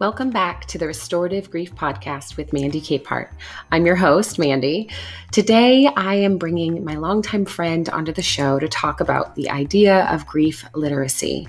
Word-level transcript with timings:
Welcome 0.00 0.30
back 0.30 0.64
to 0.68 0.78
the 0.78 0.86
Restorative 0.86 1.50
Grief 1.50 1.74
Podcast 1.74 2.38
with 2.38 2.54
Mandy 2.54 2.80
Capehart. 2.80 3.32
I'm 3.70 3.84
your 3.84 3.96
host, 3.96 4.38
Mandy. 4.38 4.88
Today, 5.30 5.90
I 5.94 6.14
am 6.14 6.38
bringing 6.38 6.82
my 6.82 6.94
longtime 6.94 7.44
friend 7.44 7.86
onto 7.90 8.10
the 8.10 8.22
show 8.22 8.58
to 8.58 8.66
talk 8.66 9.02
about 9.02 9.34
the 9.34 9.50
idea 9.50 10.06
of 10.06 10.26
grief 10.26 10.64
literacy. 10.74 11.48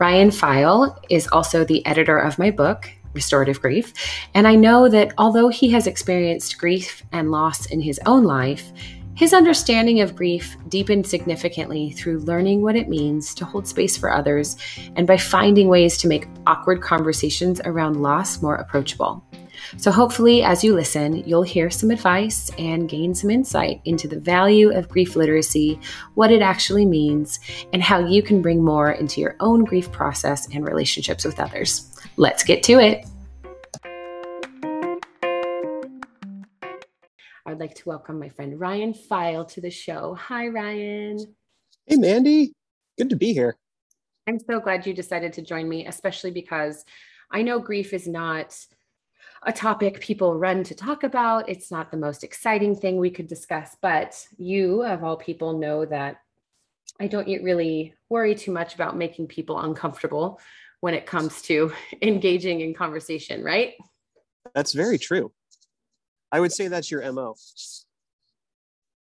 Ryan 0.00 0.30
Pfeil 0.30 0.98
is 1.10 1.28
also 1.28 1.64
the 1.64 1.86
editor 1.86 2.18
of 2.18 2.40
my 2.40 2.50
book, 2.50 2.90
Restorative 3.14 3.62
Grief, 3.62 3.92
and 4.34 4.48
I 4.48 4.56
know 4.56 4.88
that 4.88 5.14
although 5.16 5.48
he 5.48 5.70
has 5.70 5.86
experienced 5.86 6.58
grief 6.58 7.04
and 7.12 7.30
loss 7.30 7.66
in 7.66 7.80
his 7.80 8.00
own 8.04 8.24
life, 8.24 8.72
his 9.14 9.34
understanding 9.34 10.00
of 10.00 10.16
grief 10.16 10.56
deepened 10.68 11.06
significantly 11.06 11.90
through 11.90 12.20
learning 12.20 12.62
what 12.62 12.76
it 12.76 12.88
means 12.88 13.34
to 13.34 13.44
hold 13.44 13.66
space 13.66 13.96
for 13.96 14.10
others 14.10 14.56
and 14.96 15.06
by 15.06 15.16
finding 15.16 15.68
ways 15.68 15.98
to 15.98 16.08
make 16.08 16.28
awkward 16.46 16.80
conversations 16.80 17.60
around 17.64 18.02
loss 18.02 18.40
more 18.40 18.56
approachable. 18.56 19.22
So, 19.76 19.90
hopefully, 19.90 20.42
as 20.42 20.64
you 20.64 20.74
listen, 20.74 21.26
you'll 21.26 21.42
hear 21.42 21.70
some 21.70 21.90
advice 21.90 22.50
and 22.58 22.88
gain 22.88 23.14
some 23.14 23.30
insight 23.30 23.80
into 23.84 24.08
the 24.08 24.18
value 24.18 24.72
of 24.72 24.88
grief 24.88 25.14
literacy, 25.14 25.78
what 26.14 26.32
it 26.32 26.42
actually 26.42 26.84
means, 26.84 27.38
and 27.72 27.82
how 27.82 28.00
you 28.00 28.22
can 28.22 28.42
bring 28.42 28.62
more 28.62 28.92
into 28.92 29.20
your 29.20 29.36
own 29.40 29.64
grief 29.64 29.90
process 29.92 30.48
and 30.52 30.64
relationships 30.64 31.24
with 31.24 31.38
others. 31.38 31.92
Let's 32.16 32.44
get 32.44 32.62
to 32.64 32.80
it. 32.80 33.06
Like 37.62 37.76
to 37.76 37.88
welcome 37.88 38.18
my 38.18 38.28
friend 38.28 38.58
Ryan 38.58 38.92
Pfeil 38.92 39.46
to 39.52 39.60
the 39.60 39.70
show. 39.70 40.16
Hi, 40.16 40.48
Ryan. 40.48 41.16
Hey, 41.86 41.94
Mandy. 41.94 42.54
Good 42.98 43.08
to 43.10 43.14
be 43.14 43.32
here. 43.32 43.56
I'm 44.26 44.40
so 44.40 44.58
glad 44.58 44.84
you 44.84 44.92
decided 44.92 45.32
to 45.34 45.42
join 45.42 45.68
me, 45.68 45.86
especially 45.86 46.32
because 46.32 46.84
I 47.30 47.42
know 47.42 47.60
grief 47.60 47.92
is 47.92 48.08
not 48.08 48.58
a 49.44 49.52
topic 49.52 50.00
people 50.00 50.36
run 50.36 50.64
to 50.64 50.74
talk 50.74 51.04
about. 51.04 51.48
It's 51.48 51.70
not 51.70 51.92
the 51.92 51.96
most 51.96 52.24
exciting 52.24 52.74
thing 52.74 52.96
we 52.96 53.12
could 53.12 53.28
discuss, 53.28 53.76
but 53.80 54.26
you, 54.36 54.82
of 54.82 55.04
all 55.04 55.16
people, 55.16 55.56
know 55.56 55.84
that 55.84 56.16
I 56.98 57.06
don't 57.06 57.28
really 57.28 57.94
worry 58.08 58.34
too 58.34 58.50
much 58.50 58.74
about 58.74 58.96
making 58.96 59.28
people 59.28 59.60
uncomfortable 59.60 60.40
when 60.80 60.94
it 60.94 61.06
comes 61.06 61.40
to 61.42 61.72
engaging 62.02 62.60
in 62.60 62.74
conversation, 62.74 63.44
right? 63.44 63.74
That's 64.52 64.72
very 64.72 64.98
true. 64.98 65.30
I 66.32 66.40
would 66.40 66.52
say 66.52 66.68
that's 66.68 66.90
your 66.90 67.12
MO. 67.12 67.34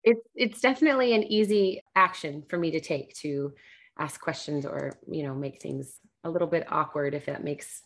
It's 0.04 0.22
it's 0.36 0.60
definitely 0.60 1.14
an 1.14 1.24
easy 1.24 1.82
action 1.96 2.44
for 2.50 2.58
me 2.58 2.72
to 2.72 2.82
take 2.82 3.16
to 3.16 3.54
ask 3.98 4.20
questions 4.20 4.66
or, 4.66 5.00
you 5.10 5.24
know, 5.24 5.34
make 5.34 5.62
things 5.62 6.00
a 6.26 6.30
little 6.30 6.48
bit 6.48 6.68
awkward 6.70 7.14
if 7.14 7.26
that 7.28 7.44
makes 7.44 7.82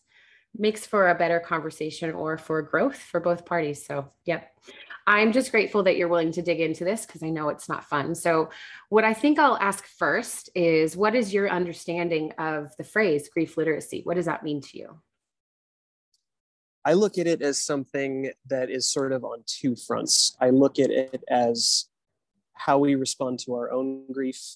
makes 0.58 0.88
for 0.88 1.10
a 1.10 1.16
better 1.16 1.40
conversation 1.40 2.12
or 2.14 2.38
for 2.38 2.62
growth 2.64 2.98
for 2.98 3.20
both 3.20 3.46
parties. 3.46 3.86
So, 3.86 4.12
yep. 4.26 4.52
I'm 5.06 5.32
just 5.32 5.52
grateful 5.52 5.84
that 5.84 5.96
you're 5.96 6.08
willing 6.08 6.32
to 6.34 6.42
dig 6.42 6.60
into 6.60 6.84
this 6.84 7.06
because 7.06 7.24
I 7.24 7.30
know 7.30 7.50
it's 7.50 7.70
not 7.70 7.86
fun. 7.86 8.16
So, 8.16 8.50
what 8.90 9.04
I 9.04 9.14
think 9.14 9.38
I'll 9.38 9.58
ask 9.58 9.86
first 9.86 10.50
is 10.56 10.98
what 10.98 11.16
is 11.16 11.34
your 11.34 11.50
understanding 11.50 12.32
of 12.40 12.76
the 12.78 12.84
phrase 12.84 13.30
grief 13.30 13.56
literacy? 13.56 14.02
What 14.04 14.16
does 14.16 14.26
that 14.26 14.44
mean 14.44 14.62
to 14.62 14.78
you? 14.78 15.00
I 16.88 16.94
look 16.94 17.18
at 17.18 17.28
it 17.28 17.42
as 17.42 17.62
something 17.62 18.32
that 18.46 18.70
is 18.70 18.90
sort 18.90 19.12
of 19.12 19.26
on 19.26 19.44
two 19.46 19.76
fronts. 19.76 20.38
I 20.40 20.52
look 20.52 20.80
at 20.80 20.90
it 20.90 21.22
as 21.28 21.90
how 22.54 22.78
we 22.78 22.96
respond 22.96 23.40
to 23.40 23.56
our 23.56 23.70
own 23.74 24.10
grief 24.10 24.56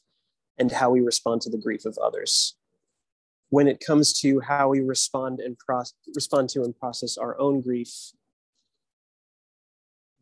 and 0.57 0.71
how 0.71 0.91
we 0.91 1.01
respond 1.01 1.41
to 1.41 1.49
the 1.49 1.57
grief 1.57 1.83
of 1.83 1.97
others. 1.97 2.55
When 3.49 3.67
it 3.67 3.83
comes 3.85 4.17
to 4.21 4.39
how 4.39 4.69
we 4.69 4.79
respond 4.79 5.41
and 5.41 5.57
pro- 5.57 5.83
respond 6.15 6.47
to 6.51 6.63
and 6.63 6.73
process 6.73 7.17
our 7.17 7.37
own 7.37 7.59
grief, 7.59 7.91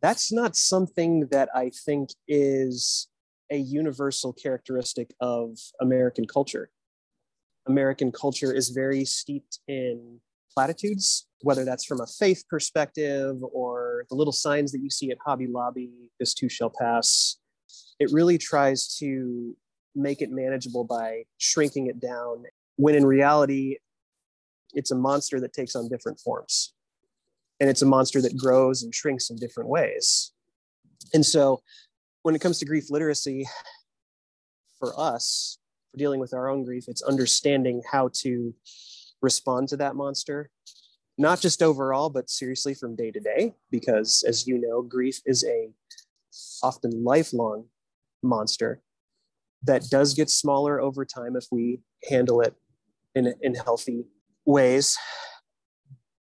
that's 0.01 0.31
not 0.31 0.56
something 0.56 1.28
that 1.28 1.50
I 1.53 1.69
think 1.69 2.09
is 2.28 3.07
a 3.51 3.57
universal 3.57 4.33
characteristic 4.33 5.13
of 5.19 5.59
American 5.79 6.25
culture. 6.25 6.72
American 7.67 8.12
culture 8.12 8.51
is 8.51 8.69
very 8.69 9.06
steeped 9.06 9.59
in 9.67 10.22
platitudes, 10.53 11.27
whether 11.41 11.65
that's 11.65 11.85
from 11.85 12.01
a 12.01 12.07
faith 12.07 12.43
perspective 12.49 13.37
or 13.43 14.05
the 14.09 14.15
little 14.15 14.33
signs 14.33 14.71
that 14.71 14.81
you 14.81 14.89
see 14.89 15.11
at 15.11 15.17
Hobby 15.25 15.47
Lobby, 15.47 15.91
this 16.19 16.33
too 16.33 16.49
shall 16.49 16.71
pass. 16.79 17.37
It 17.99 18.11
really 18.11 18.37
tries 18.37 18.95
to 18.97 19.55
make 19.95 20.21
it 20.21 20.31
manageable 20.31 20.83
by 20.83 21.23
shrinking 21.38 21.88
it 21.88 21.99
down, 21.99 22.43
when 22.77 22.95
in 22.95 23.05
reality, 23.05 23.77
it's 24.73 24.91
a 24.91 24.95
monster 24.95 25.39
that 25.39 25.53
takes 25.53 25.75
on 25.75 25.89
different 25.89 26.19
forms. 26.19 26.73
And 27.59 27.69
it's 27.69 27.81
a 27.81 27.85
monster 27.85 28.21
that 28.21 28.38
grows 28.38 28.83
and 28.83 28.93
shrinks 28.93 29.29
in 29.29 29.38
different 29.38 29.69
ways. 29.69 30.31
And 31.13 31.25
so, 31.25 31.61
when 32.21 32.35
it 32.35 32.39
comes 32.39 32.59
to 32.59 32.65
grief 32.65 32.89
literacy, 32.89 33.47
for 34.79 34.97
us, 34.97 35.59
for 35.91 35.97
dealing 35.97 36.19
with 36.19 36.33
our 36.33 36.49
own 36.49 36.63
grief, 36.63 36.85
it's 36.88 37.01
understanding 37.01 37.83
how 37.91 38.09
to 38.21 38.53
respond 39.22 39.68
to 39.68 39.78
that 39.78 39.96
monster 39.96 40.50
not 41.18 41.40
just 41.40 41.62
overall 41.62 42.09
but 42.09 42.30
seriously 42.30 42.74
from 42.74 42.96
day 42.96 43.12
to 43.12 43.19
day 43.19 43.53
because 43.72 44.24
as 44.28 44.47
you 44.47 44.59
know 44.59 44.81
grief 44.81 45.22
is 45.25 45.44
a 45.44 45.69
often 46.63 47.03
lifelong 47.03 47.66
monster 48.24 48.81
that 49.63 49.84
does 49.90 50.13
get 50.13 50.30
smaller 50.30 50.80
over 50.80 51.03
time 51.03 51.35
if 51.35 51.46
we 51.52 51.81
handle 52.09 52.40
it 52.41 52.56
in, 53.16 53.34
in 53.41 53.56
healthy 53.56 54.06
ways 54.46 54.97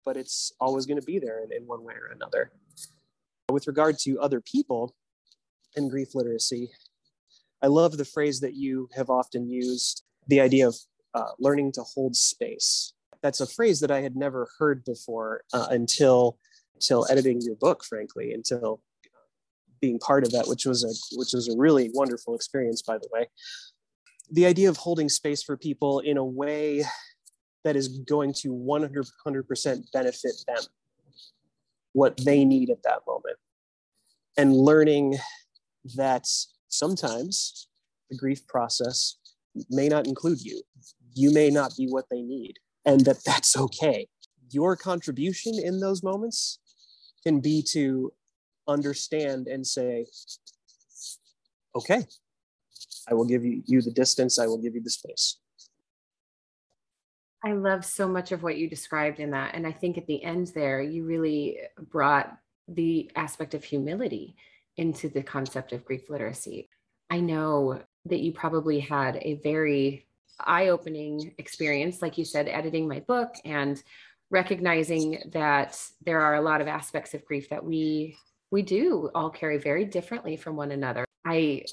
but 0.05 0.17
it's 0.17 0.53
always 0.61 0.87
going 0.87 1.01
to 1.01 1.05
be 1.05 1.19
there 1.19 1.43
in, 1.43 1.53
in 1.53 1.67
one 1.67 1.83
way 1.83 1.95
or 1.95 2.13
another. 2.15 2.53
With 3.51 3.67
regard 3.67 3.99
to 4.05 4.21
other 4.21 4.41
people 4.41 4.95
and 5.77 5.91
grief 5.91 6.15
literacy 6.15 6.71
i 7.63 7.67
love 7.67 7.97
the 7.97 8.05
phrase 8.05 8.41
that 8.41 8.55
you 8.55 8.89
have 8.97 9.11
often 9.11 9.49
used 9.49 10.03
the 10.27 10.41
idea 10.41 10.67
of 10.67 10.77
uh, 11.17 11.31
learning 11.39 11.73
to 11.73 11.83
hold 11.83 12.15
space. 12.15 12.93
That's 13.23 13.41
a 13.41 13.47
phrase 13.47 13.81
that 13.81 13.91
I 13.91 14.03
had 14.03 14.15
never 14.17 14.49
heard 14.59 14.85
before 14.85 15.43
uh, 15.53 15.69
until 15.71 16.39
until 16.75 17.07
editing 17.11 17.41
your 17.41 17.57
book, 17.57 17.83
frankly, 17.83 18.35
until 18.35 18.83
being 19.81 19.99
part 19.99 20.25
of 20.25 20.33
that, 20.33 20.47
which 20.47 20.67
was 20.67 20.85
a 20.85 20.93
which 21.17 21.33
was 21.33 21.49
a 21.49 21.57
really 21.57 21.91
wonderful 21.95 22.35
experience, 22.35 22.83
by 22.83 22.99
the 22.99 23.09
way. 23.11 23.29
The 24.31 24.45
idea 24.45 24.69
of 24.69 24.77
holding 24.77 25.09
space 25.09 25.43
for 25.43 25.57
people 25.57 26.01
in 26.01 26.19
a 26.19 26.25
way 26.25 26.85
that 27.65 27.77
is 27.77 27.89
going 27.89 28.35
to 28.43 28.53
100 28.53 29.49
percent 29.49 29.87
benefit 29.95 30.35
them, 30.47 30.65
what 31.93 32.19
they 32.19 32.45
need 32.45 32.69
at 32.69 32.83
that 32.83 33.01
moment, 33.07 33.39
and 34.37 34.55
learning 34.55 35.17
that 35.97 36.27
sometimes 36.69 37.69
the 38.11 38.17
grief 38.19 38.47
process 38.47 39.17
may 39.71 39.89
not 39.89 40.07
include 40.07 40.43
you 40.43 40.61
you 41.17 41.33
may 41.33 41.51
not 41.51 41.75
be 41.77 41.87
what 41.87 42.05
they 42.11 42.23
need 42.23 42.59
and 42.85 43.01
that 43.07 43.25
that's 43.25 43.57
okay. 43.57 44.07
Your 44.51 44.77
contribution 44.77 45.55
in 45.59 45.81
those 45.81 46.03
moments 46.03 46.61
can 47.25 47.41
be 47.41 47.63
to 47.71 48.13
understand 48.69 49.47
and 49.47 49.65
say 49.65 50.05
okay 51.77 52.05
i 53.09 53.15
will 53.15 53.25
give 53.25 53.45
you, 53.45 53.63
you 53.65 53.81
the 53.81 53.93
distance 53.93 54.41
i 54.41 54.47
will 54.47 54.59
give 54.59 54.75
you 54.75 54.83
the 54.83 54.91
space. 54.91 55.39
I 57.45 57.53
love 57.53 57.85
so 57.85 58.09
much 58.09 58.33
of 58.33 58.43
what 58.43 58.57
you 58.57 58.69
described 58.69 59.21
in 59.21 59.31
that 59.31 59.55
and 59.55 59.67
i 59.67 59.71
think 59.71 59.99
at 59.99 60.07
the 60.09 60.23
end 60.25 60.49
there 60.49 60.83
you 60.83 61.05
really 61.05 61.59
brought 61.91 62.37
the 62.69 63.11
aspect 63.15 63.55
of 63.55 63.63
humility 63.63 64.37
into 64.77 65.09
the 65.09 65.23
concept 65.23 65.73
of 65.73 65.85
grief 65.85 66.11
literacy. 66.11 66.69
I 67.09 67.21
know 67.21 67.83
that 68.07 68.21
you 68.21 68.33
probably 68.33 68.81
had 68.81 69.19
a 69.23 69.35
very 69.43 70.06
eye 70.41 70.69
opening 70.69 71.35
experience, 71.39 72.03
like 72.03 72.19
you 72.19 72.25
said, 72.25 72.49
editing 72.49 72.87
my 72.89 73.01
book 73.01 73.35
and 73.45 73.83
recognizing 74.31 75.23
that 75.33 75.81
there 76.05 76.21
are 76.21 76.35
a 76.35 76.41
lot 76.41 76.61
of 76.61 76.69
aspects 76.69 77.15
of 77.15 77.25
grief 77.25 77.49
that 77.49 77.65
we 77.65 78.17
we 78.51 78.63
do 78.63 79.11
all 79.15 79.31
carry 79.31 79.59
very 79.59 79.85
differently 79.85 80.37
from 80.37 80.57
one 80.57 80.71
another. 80.71 81.05
I 81.25 81.65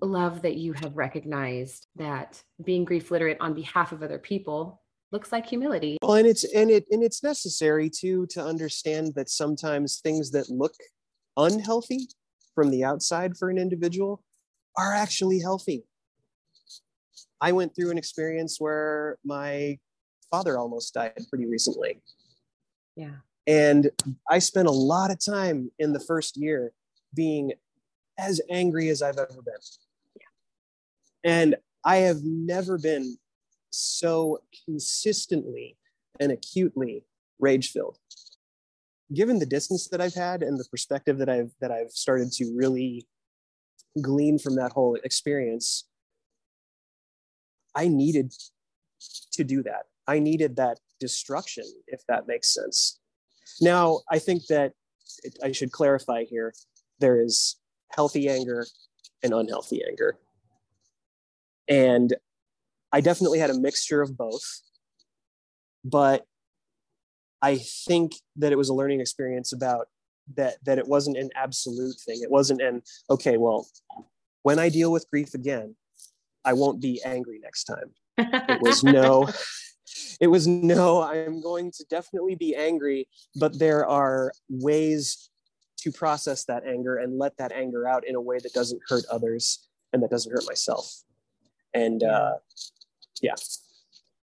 love 0.00 0.42
that 0.42 0.56
you 0.56 0.72
have 0.74 0.96
recognized 0.96 1.86
that 1.96 2.42
being 2.64 2.84
grief 2.84 3.10
literate 3.10 3.36
on 3.40 3.54
behalf 3.54 3.92
of 3.92 4.02
other 4.02 4.18
people 4.18 4.80
looks 5.12 5.32
like 5.32 5.46
humility. 5.46 5.98
Well, 6.02 6.14
and 6.14 6.26
it's 6.26 6.44
and 6.44 6.70
it 6.70 6.84
and 6.90 7.02
it's 7.02 7.22
necessary 7.22 7.90
too 7.90 8.26
to 8.30 8.44
understand 8.44 9.14
that 9.14 9.30
sometimes 9.30 10.00
things 10.00 10.30
that 10.32 10.50
look 10.50 10.74
unhealthy 11.36 12.08
from 12.54 12.70
the 12.70 12.84
outside 12.84 13.36
for 13.36 13.50
an 13.50 13.58
individual 13.58 14.22
are 14.76 14.92
actually 14.92 15.40
healthy. 15.40 15.84
I 17.40 17.52
went 17.52 17.74
through 17.74 17.90
an 17.90 17.98
experience 17.98 18.60
where 18.60 19.18
my 19.24 19.78
father 20.30 20.58
almost 20.58 20.94
died 20.94 21.12
pretty 21.28 21.46
recently. 21.46 22.00
Yeah. 22.96 23.16
And 23.46 23.90
I 24.30 24.38
spent 24.38 24.68
a 24.68 24.72
lot 24.72 25.10
of 25.10 25.24
time 25.24 25.70
in 25.78 25.92
the 25.92 26.00
first 26.00 26.36
year 26.36 26.72
being 27.14 27.52
as 28.18 28.40
angry 28.50 28.88
as 28.88 29.02
I've 29.02 29.18
ever 29.18 29.42
been. 29.44 29.54
Yeah. 30.16 30.26
And 31.24 31.56
I 31.84 31.96
have 31.96 32.22
never 32.22 32.78
been 32.78 33.18
so 33.70 34.38
consistently 34.64 35.76
and 36.20 36.32
acutely 36.32 37.04
rage 37.38 37.70
filled. 37.70 37.98
Given 39.12 39.38
the 39.38 39.46
distance 39.46 39.88
that 39.88 40.00
I've 40.00 40.14
had 40.14 40.42
and 40.42 40.58
the 40.58 40.64
perspective 40.70 41.18
that 41.18 41.28
I've 41.28 41.52
that 41.60 41.70
I've 41.70 41.90
started 41.90 42.32
to 42.32 42.54
really 42.56 43.06
glean 44.00 44.38
from 44.38 44.56
that 44.56 44.72
whole 44.72 44.96
experience, 45.04 45.84
I 47.74 47.88
needed 47.88 48.32
to 49.32 49.44
do 49.44 49.62
that. 49.62 49.84
I 50.06 50.18
needed 50.18 50.56
that 50.56 50.78
destruction, 51.00 51.64
if 51.86 52.02
that 52.08 52.26
makes 52.26 52.54
sense. 52.54 53.00
Now, 53.60 54.00
I 54.10 54.18
think 54.18 54.46
that 54.46 54.72
it, 55.22 55.36
I 55.42 55.52
should 55.52 55.72
clarify 55.72 56.24
here 56.24 56.54
there 56.98 57.20
is 57.20 57.56
healthy 57.90 58.28
anger 58.28 58.66
and 59.22 59.32
unhealthy 59.32 59.82
anger. 59.86 60.16
And 61.68 62.14
I 62.92 63.00
definitely 63.00 63.38
had 63.38 63.50
a 63.50 63.58
mixture 63.58 64.02
of 64.02 64.16
both. 64.16 64.44
But 65.84 66.24
I 67.42 67.58
think 67.58 68.14
that 68.36 68.52
it 68.52 68.58
was 68.58 68.68
a 68.68 68.74
learning 68.74 69.00
experience 69.00 69.52
about 69.52 69.88
that 70.36 70.56
that 70.64 70.78
it 70.78 70.88
wasn't 70.88 71.18
an 71.18 71.30
absolute 71.36 71.96
thing. 72.00 72.20
It 72.22 72.30
wasn't 72.30 72.62
an 72.62 72.82
okay, 73.10 73.36
well, 73.36 73.66
when 74.42 74.58
I 74.58 74.70
deal 74.70 74.90
with 74.90 75.10
grief 75.10 75.34
again, 75.34 75.76
I 76.44 76.52
won't 76.52 76.80
be 76.80 77.02
angry 77.04 77.40
next 77.42 77.64
time. 77.64 77.94
It 78.18 78.60
was 78.60 78.84
no 78.84 79.28
it 80.20 80.26
was 80.28 80.46
no, 80.46 81.02
I'm 81.02 81.40
going 81.40 81.70
to 81.72 81.84
definitely 81.90 82.34
be 82.34 82.54
angry, 82.54 83.08
but 83.36 83.58
there 83.58 83.86
are 83.86 84.32
ways 84.48 85.30
to 85.78 85.92
process 85.92 86.44
that 86.46 86.64
anger 86.66 86.96
and 86.96 87.18
let 87.18 87.36
that 87.38 87.52
anger 87.52 87.86
out 87.86 88.06
in 88.06 88.14
a 88.14 88.20
way 88.20 88.38
that 88.38 88.52
doesn't 88.52 88.80
hurt 88.88 89.04
others 89.10 89.68
and 89.92 90.02
that 90.02 90.10
doesn't 90.10 90.32
hurt 90.32 90.46
myself. 90.46 91.02
And 91.74 92.02
uh, 92.02 92.34
yeah. 93.20 93.34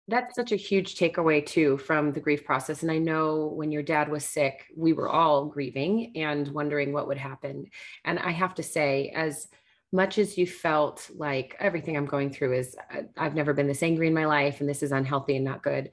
That's 0.07 0.35
such 0.35 0.51
a 0.51 0.57
huge 0.57 0.95
takeaway 0.95 1.45
too 1.45 1.77
from 1.77 2.11
the 2.11 2.19
grief 2.19 2.43
process. 2.43 2.81
And 2.81 2.91
I 2.91 2.97
know 2.97 3.47
when 3.55 3.71
your 3.71 3.83
dad 3.83 4.09
was 4.09 4.25
sick, 4.25 4.65
we 4.75 4.91
were 4.91 5.09
all 5.09 5.45
grieving 5.45 6.13
and 6.15 6.47
wondering 6.49 6.91
what 6.91 7.07
would 7.07 7.17
happen. 7.17 7.67
And 8.03 8.19
I 8.19 8.31
have 8.31 8.55
to 8.55 8.63
say, 8.63 9.13
as 9.15 9.47
much 9.93 10.17
as 10.17 10.37
you 10.37 10.47
felt 10.47 11.09
like 11.15 11.55
everything 11.59 11.95
I'm 11.95 12.07
going 12.07 12.31
through 12.31 12.53
is, 12.53 12.75
uh, 12.93 13.03
I've 13.15 13.35
never 13.35 13.53
been 13.53 13.67
this 13.67 13.83
angry 13.83 14.07
in 14.07 14.13
my 14.13 14.25
life 14.25 14.59
and 14.59 14.67
this 14.67 14.83
is 14.83 14.91
unhealthy 14.91 15.35
and 15.35 15.45
not 15.45 15.63
good, 15.63 15.91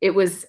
it 0.00 0.14
was 0.14 0.46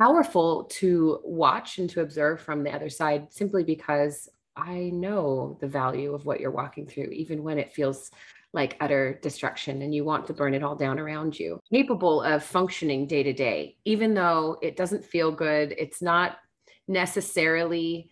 powerful 0.00 0.64
to 0.64 1.20
watch 1.22 1.78
and 1.78 1.88
to 1.90 2.00
observe 2.00 2.40
from 2.40 2.64
the 2.64 2.72
other 2.72 2.88
side 2.88 3.32
simply 3.32 3.64
because 3.64 4.28
I 4.56 4.90
know 4.92 5.58
the 5.60 5.68
value 5.68 6.12
of 6.12 6.26
what 6.26 6.40
you're 6.40 6.50
walking 6.50 6.86
through, 6.86 7.10
even 7.12 7.42
when 7.42 7.58
it 7.58 7.72
feels 7.72 8.10
like 8.52 8.76
utter 8.80 9.18
destruction 9.22 9.82
and 9.82 9.94
you 9.94 10.04
want 10.04 10.26
to 10.26 10.32
burn 10.32 10.54
it 10.54 10.62
all 10.64 10.74
down 10.74 10.98
around 10.98 11.38
you. 11.38 11.60
Capable 11.72 12.20
of 12.22 12.42
functioning 12.42 13.06
day 13.06 13.22
to 13.22 13.32
day, 13.32 13.76
even 13.84 14.12
though 14.14 14.58
it 14.60 14.76
doesn't 14.76 15.04
feel 15.04 15.30
good, 15.30 15.72
it's 15.78 16.02
not 16.02 16.38
necessarily 16.88 18.09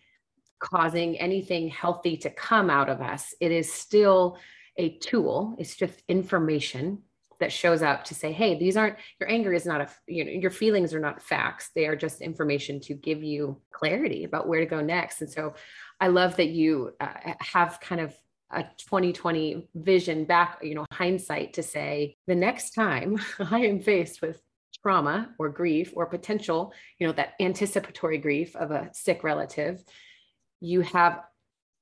causing 0.58 1.19
anything 1.19 1.69
healthy 1.69 2.16
to 2.19 2.31
come 2.31 2.70
out 2.70 2.88
of 2.88 3.00
us. 3.00 3.34
It 3.40 3.52
is 3.52 3.72
still 3.72 4.38
a 4.76 4.96
tool, 4.99 5.56
it's 5.58 5.76
just 5.76 6.02
information 6.08 7.02
that 7.40 7.52
shows 7.52 7.82
up 7.82 8.05
to 8.05 8.14
say, 8.14 8.32
hey, 8.32 8.58
these 8.58 8.76
aren't 8.76 8.96
your 9.20 9.31
anger 9.31 9.52
is 9.52 9.66
not 9.66 9.81
a 9.81 9.88
you 10.06 10.25
know 10.25 10.31
your 10.31 10.50
feelings 10.50 10.93
are 10.94 11.00
not 11.00 11.22
facts. 11.22 11.70
They 11.75 11.87
are 11.87 11.96
just 11.96 12.20
information 12.20 12.81
to 12.81 12.94
give 12.94 13.22
you 13.22 13.60
clarity 13.72 14.25
about 14.25 14.49
where 14.49 14.60
to 14.60 14.66
go 14.66 14.81
next. 14.81 15.20
And 15.20 15.31
so 15.31 15.55
I 16.00 16.08
love 16.08 16.37
that 16.37 16.49
you 16.49 16.94
uh, 17.00 17.34
have 17.40 17.81
kind 17.81 18.00
of 18.00 18.14
a 18.50 18.62
2020 18.62 19.69
vision 19.75 20.25
back, 20.25 20.58
you 20.62 20.75
know, 20.75 20.87
hindsight 20.93 21.55
to 21.55 21.62
say 21.62 22.16
the 22.26 22.34
next 22.34 22.70
time 22.70 23.19
I 23.38 23.60
am 23.60 23.81
faced 23.81 24.22
with 24.22 24.40
trauma 24.82 25.31
or 25.38 25.49
grief 25.49 25.93
or 25.94 26.06
potential, 26.06 26.72
you 26.99 27.06
know, 27.06 27.12
that 27.14 27.34
anticipatory 27.40 28.19
grief 28.19 28.55
of 28.56 28.70
a 28.70 28.90
sick 28.93 29.22
relative, 29.22 29.82
you 30.60 30.81
have 30.82 31.22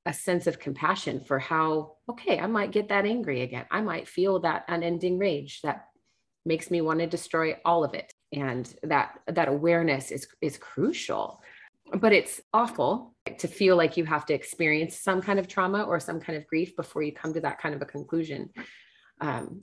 a 0.07 0.13
sense 0.13 0.47
of 0.47 0.59
compassion 0.59 1.21
for 1.21 1.39
how, 1.39 1.97
okay, 2.09 2.39
I 2.39 2.47
might 2.47 2.71
get 2.71 2.89
that 2.89 3.05
angry 3.05 3.43
again. 3.43 3.67
I 3.71 3.81
might 3.81 4.09
feel 4.09 4.41
that 4.41 4.65
unending 4.69 5.19
rage 5.19 5.61
that 5.63 5.87
makes 6.45 6.71
me 6.71 6.81
want 6.81 7.01
to 7.01 7.07
destroy 7.07 7.57
all 7.65 7.85
of 7.85 7.95
it. 7.95 8.13
And 8.33 8.73
that 8.83 9.19
that 9.29 9.49
awareness 9.49 10.11
is 10.11 10.27
is 10.41 10.59
crucial. 10.59 11.41
But 11.93 12.13
it's 12.13 12.41
awful 12.53 13.15
to 13.39 13.49
feel 13.49 13.77
like 13.77 13.97
you 13.97 14.05
have 14.05 14.27
to 14.27 14.35
experience 14.35 14.99
some 14.99 15.23
kind 15.23 15.39
of 15.39 15.49
trauma 15.49 15.83
or 15.83 16.01
some 16.01 16.21
kind 16.21 16.37
of 16.37 16.47
grief 16.47 16.75
before 16.77 17.03
you 17.03 17.13
come 17.13 17.33
to 17.35 17.41
that 17.41 17.61
kind 17.61 17.75
of 17.75 17.83
a 17.83 17.87
conclusion. 17.87 18.51
Um, 19.21 19.61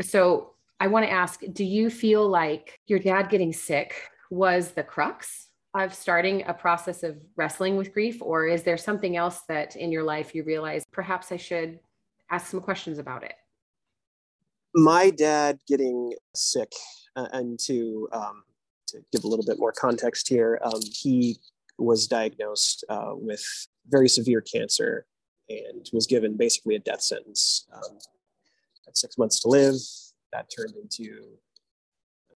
so 0.00 0.54
I 0.78 0.88
want 0.88 1.06
to 1.06 1.12
ask, 1.12 1.40
do 1.52 1.64
you 1.64 1.90
feel 1.90 2.28
like 2.28 2.78
your 2.86 2.98
dad 2.98 3.30
getting 3.30 3.52
sick 3.52 3.94
was 4.30 4.72
the 4.72 4.82
crux 4.82 5.48
of 5.74 5.94
starting 5.94 6.44
a 6.46 6.54
process 6.54 7.02
of 7.02 7.16
wrestling 7.36 7.76
with 7.76 7.92
grief? 7.92 8.20
Or 8.20 8.46
is 8.46 8.62
there 8.62 8.76
something 8.76 9.16
else 9.16 9.40
that 9.48 9.76
in 9.76 9.90
your 9.90 10.02
life 10.02 10.34
you 10.34 10.44
realize 10.44 10.84
perhaps 10.92 11.32
I 11.32 11.36
should 11.36 11.78
ask 12.30 12.50
some 12.50 12.60
questions 12.60 12.98
about 12.98 13.22
it? 13.22 13.34
My 14.74 15.10
dad 15.10 15.58
getting 15.66 16.12
sick, 16.34 16.72
uh, 17.16 17.28
and 17.32 17.58
to, 17.60 18.08
um, 18.12 18.42
to 18.88 18.98
give 19.12 19.24
a 19.24 19.26
little 19.26 19.44
bit 19.44 19.58
more 19.58 19.72
context 19.72 20.28
here, 20.28 20.58
um, 20.62 20.80
he 20.82 21.38
was 21.78 22.06
diagnosed 22.06 22.84
uh, 22.88 23.12
with 23.14 23.44
very 23.88 24.08
severe 24.08 24.40
cancer 24.40 25.06
and 25.48 25.88
was 25.92 26.06
given 26.06 26.36
basically 26.36 26.76
a 26.76 26.78
death 26.78 27.02
sentence. 27.02 27.66
Um, 27.72 27.98
had 28.86 28.96
six 28.96 29.18
months 29.18 29.40
to 29.40 29.48
live. 29.48 29.74
That 30.32 30.50
turned 30.54 30.74
into 30.76 31.36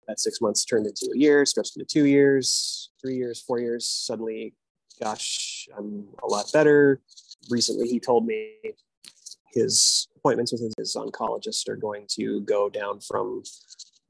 that 0.09 0.21
six 0.21 0.41
months 0.41 0.65
turned 0.65 0.87
into 0.87 1.11
a 1.15 1.19
year, 1.19 1.45
stretched 1.45 1.77
into 1.77 1.87
two 1.87 2.07
years, 2.07 2.91
three 3.01 3.17
years, 3.17 3.41
four 3.41 3.59
years. 3.59 3.87
Suddenly, 3.87 4.55
gosh, 5.03 5.69
I'm 5.77 6.07
a 6.23 6.27
lot 6.27 6.51
better. 6.53 7.01
Recently, 7.51 7.89
he 7.89 8.01
told 8.01 8.27
me 8.27 8.53
his 9.53 10.09
appointments 10.17 10.53
with 10.53 10.73
his 10.77 10.97
oncologist 10.97 11.69
are 11.69 11.77
going 11.77 12.07
to 12.11 12.41
go 12.43 12.69
down 12.69 13.01
from 13.01 13.43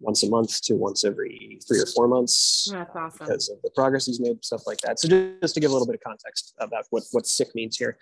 once 0.00 0.22
a 0.22 0.28
month 0.28 0.60
to 0.62 0.74
once 0.74 1.04
every 1.04 1.58
three 1.66 1.80
or 1.80 1.86
four 1.86 2.08
months. 2.08 2.68
That's 2.72 2.94
uh, 2.94 2.98
awesome. 2.98 3.26
Because 3.26 3.48
of 3.48 3.62
the 3.62 3.70
progress 3.70 4.06
he's 4.06 4.20
made, 4.20 4.44
stuff 4.44 4.66
like 4.66 4.78
that. 4.82 4.98
So 4.98 5.08
just 5.08 5.54
to 5.54 5.60
give 5.60 5.70
a 5.70 5.72
little 5.72 5.86
bit 5.86 5.94
of 5.94 6.02
context 6.02 6.54
about 6.58 6.84
what, 6.90 7.04
what 7.12 7.26
sick 7.26 7.54
means 7.54 7.76
here 7.76 7.96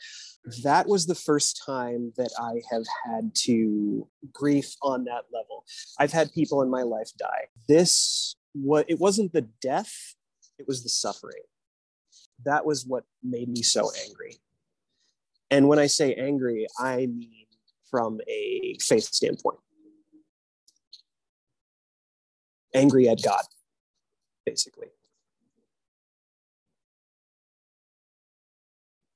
that 0.62 0.86
was 0.86 1.06
the 1.06 1.14
first 1.14 1.62
time 1.64 2.12
that 2.16 2.30
I 2.38 2.60
have 2.70 2.84
had 3.04 3.34
to 3.44 4.06
grief 4.32 4.74
on 4.82 5.04
that 5.04 5.24
level. 5.32 5.64
I've 5.98 6.12
had 6.12 6.32
people 6.32 6.62
in 6.62 6.70
my 6.70 6.82
life 6.82 7.10
die. 7.18 7.48
This 7.68 8.36
what 8.52 8.88
it 8.88 9.00
wasn't 9.00 9.32
the 9.32 9.48
death, 9.62 10.14
it 10.58 10.66
was 10.68 10.82
the 10.82 10.88
suffering. 10.88 11.42
That 12.44 12.66
was 12.66 12.84
what 12.86 13.04
made 13.22 13.48
me 13.48 13.62
so 13.62 13.90
angry. 14.06 14.36
And 15.50 15.68
when 15.68 15.78
I 15.78 15.86
say 15.86 16.14
angry, 16.14 16.66
I 16.78 17.06
mean 17.06 17.46
from 17.90 18.20
a 18.28 18.76
faith 18.80 19.04
standpoint. 19.04 19.58
Angry 22.74 23.08
at 23.08 23.22
God, 23.22 23.42
basically. 24.44 24.88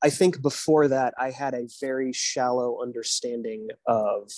I 0.02 0.10
think 0.10 0.40
before 0.42 0.86
that, 0.88 1.14
I 1.18 1.30
had 1.30 1.54
a 1.54 1.68
very 1.80 2.12
shallow 2.12 2.80
understanding 2.80 3.68
of 3.86 4.30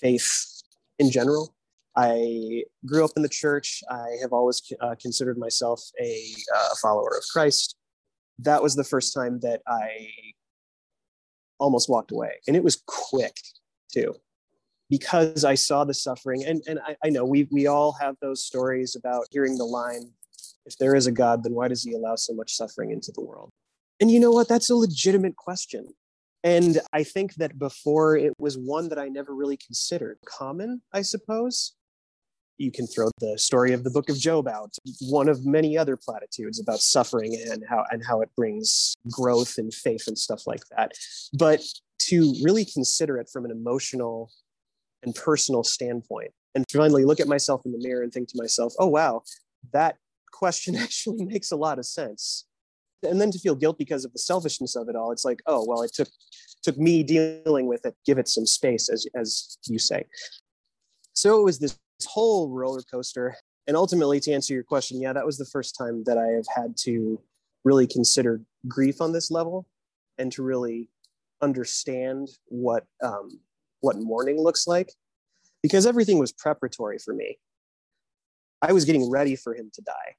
faith 0.00 0.62
in 0.98 1.10
general. 1.10 1.54
I 1.96 2.64
grew 2.86 3.04
up 3.04 3.12
in 3.16 3.22
the 3.22 3.28
church. 3.28 3.82
I 3.90 4.16
have 4.22 4.32
always 4.32 4.62
uh, 4.80 4.94
considered 5.00 5.38
myself 5.38 5.80
a, 6.00 6.34
uh, 6.54 6.74
follower 6.80 7.16
of 7.16 7.24
Christ. 7.32 7.76
That 8.38 8.62
was 8.62 8.74
the 8.74 8.84
first 8.84 9.14
time 9.14 9.38
that 9.40 9.60
I 9.68 10.08
almost 11.60 11.88
walked 11.88 12.10
away. 12.10 12.40
And 12.48 12.56
it 12.56 12.64
was 12.64 12.82
quick 12.86 13.36
too, 13.92 14.14
because 14.90 15.44
I 15.44 15.54
saw 15.54 15.84
the 15.84 15.94
suffering. 15.94 16.44
And, 16.44 16.62
and 16.66 16.78
I, 16.86 16.96
I 17.04 17.10
know 17.10 17.24
we, 17.24 17.48
we 17.50 17.66
all 17.66 17.92
have 18.00 18.16
those 18.20 18.44
stories 18.44 18.96
about 18.96 19.26
hearing 19.30 19.56
the 19.56 19.64
line 19.64 20.10
if 20.66 20.78
there 20.78 20.94
is 20.94 21.06
a 21.06 21.12
God, 21.12 21.42
then 21.42 21.54
why 21.54 21.68
does 21.68 21.82
he 21.82 21.92
allow 21.92 22.16
so 22.16 22.32
much 22.34 22.54
suffering 22.54 22.90
into 22.90 23.12
the 23.12 23.20
world? 23.20 23.50
And 24.00 24.10
you 24.10 24.18
know 24.18 24.30
what? 24.30 24.48
That's 24.48 24.70
a 24.70 24.74
legitimate 24.74 25.36
question. 25.36 25.88
And 26.42 26.80
I 26.92 27.04
think 27.04 27.34
that 27.36 27.58
before 27.58 28.16
it 28.16 28.32
was 28.38 28.58
one 28.58 28.88
that 28.88 28.98
I 28.98 29.08
never 29.08 29.34
really 29.34 29.56
considered. 29.56 30.18
Common, 30.26 30.82
I 30.92 31.02
suppose. 31.02 31.74
You 32.58 32.70
can 32.70 32.86
throw 32.86 33.08
the 33.18 33.36
story 33.38 33.72
of 33.72 33.82
the 33.82 33.90
book 33.90 34.08
of 34.08 34.16
Job 34.16 34.46
out, 34.46 34.74
one 35.00 35.28
of 35.28 35.44
many 35.44 35.76
other 35.76 35.96
platitudes 35.96 36.60
about 36.60 36.78
suffering 36.80 37.34
and 37.50 37.64
how 37.68 37.84
and 37.90 38.02
how 38.06 38.20
it 38.20 38.30
brings 38.36 38.94
growth 39.10 39.58
and 39.58 39.74
faith 39.74 40.04
and 40.06 40.16
stuff 40.16 40.46
like 40.46 40.62
that. 40.76 40.92
But 41.32 41.62
to 42.10 42.34
really 42.44 42.64
consider 42.64 43.18
it 43.18 43.28
from 43.32 43.44
an 43.44 43.50
emotional 43.50 44.30
and 45.04 45.14
personal 45.14 45.62
standpoint, 45.62 46.32
and 46.54 46.64
finally 46.72 47.04
look 47.04 47.20
at 47.20 47.28
myself 47.28 47.62
in 47.64 47.72
the 47.72 47.78
mirror 47.78 48.02
and 48.02 48.12
think 48.12 48.28
to 48.28 48.38
myself, 48.38 48.74
oh 48.78 48.86
wow, 48.86 49.22
that 49.72 49.96
question 50.32 50.76
actually 50.84 51.24
makes 51.24 51.52
a 51.52 51.56
lot 51.56 51.78
of 51.78 51.86
sense. 51.86 52.46
And 53.02 53.20
then 53.20 53.30
to 53.32 53.38
feel 53.38 53.54
guilt 53.54 53.78
because 53.78 54.04
of 54.04 54.12
the 54.12 54.18
selfishness 54.18 54.76
of 54.76 54.88
it 54.88 54.96
all 54.96 55.12
it's 55.12 55.26
like 55.26 55.42
oh 55.46 55.62
well 55.68 55.82
it 55.82 55.92
took 55.92 56.08
took 56.62 56.78
me 56.78 57.02
dealing 57.02 57.66
with 57.66 57.84
it. 57.84 57.94
Give 58.06 58.18
it 58.18 58.28
some 58.28 58.46
space 58.46 58.88
as 58.88 59.06
as 59.14 59.58
you 59.68 59.78
say. 59.78 60.04
So 61.12 61.38
it 61.38 61.44
was 61.44 61.58
this 61.58 61.78
whole 62.06 62.50
roller 62.50 62.82
coaster. 62.90 63.36
And 63.66 63.76
ultimately, 63.76 64.20
to 64.20 64.32
answer 64.32 64.52
your 64.52 64.62
question, 64.62 65.00
yeah, 65.00 65.12
that 65.12 65.24
was 65.24 65.38
the 65.38 65.46
first 65.46 65.76
time 65.76 66.04
that 66.04 66.18
I 66.18 66.26
have 66.26 66.46
had 66.54 66.76
to 66.78 67.20
really 67.64 67.86
consider 67.86 68.42
grief 68.68 69.00
on 69.00 69.12
this 69.12 69.30
level 69.30 69.66
and 70.18 70.30
to 70.32 70.42
really 70.42 70.88
understand 71.40 72.28
what 72.46 72.84
um, 73.02 73.40
what 73.84 73.98
mourning 73.98 74.40
looks 74.40 74.66
like 74.66 74.90
because 75.62 75.86
everything 75.86 76.18
was 76.18 76.32
preparatory 76.32 76.98
for 76.98 77.12
me. 77.12 77.38
I 78.62 78.72
was 78.72 78.86
getting 78.86 79.10
ready 79.10 79.36
for 79.36 79.54
him 79.54 79.70
to 79.74 79.82
die. 79.82 80.16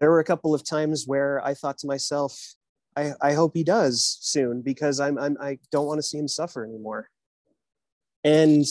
There 0.00 0.10
were 0.10 0.18
a 0.18 0.24
couple 0.24 0.52
of 0.52 0.64
times 0.64 1.04
where 1.06 1.44
I 1.44 1.54
thought 1.54 1.78
to 1.78 1.86
myself, 1.86 2.36
I, 2.96 3.12
I 3.20 3.34
hope 3.34 3.52
he 3.54 3.62
does 3.62 4.18
soon 4.20 4.62
because 4.62 4.98
I'm, 4.98 5.16
I'm 5.16 5.36
I 5.40 5.58
don't 5.70 5.86
want 5.86 5.98
to 5.98 6.02
see 6.02 6.18
him 6.18 6.26
suffer 6.26 6.64
anymore. 6.64 7.08
And 8.24 8.64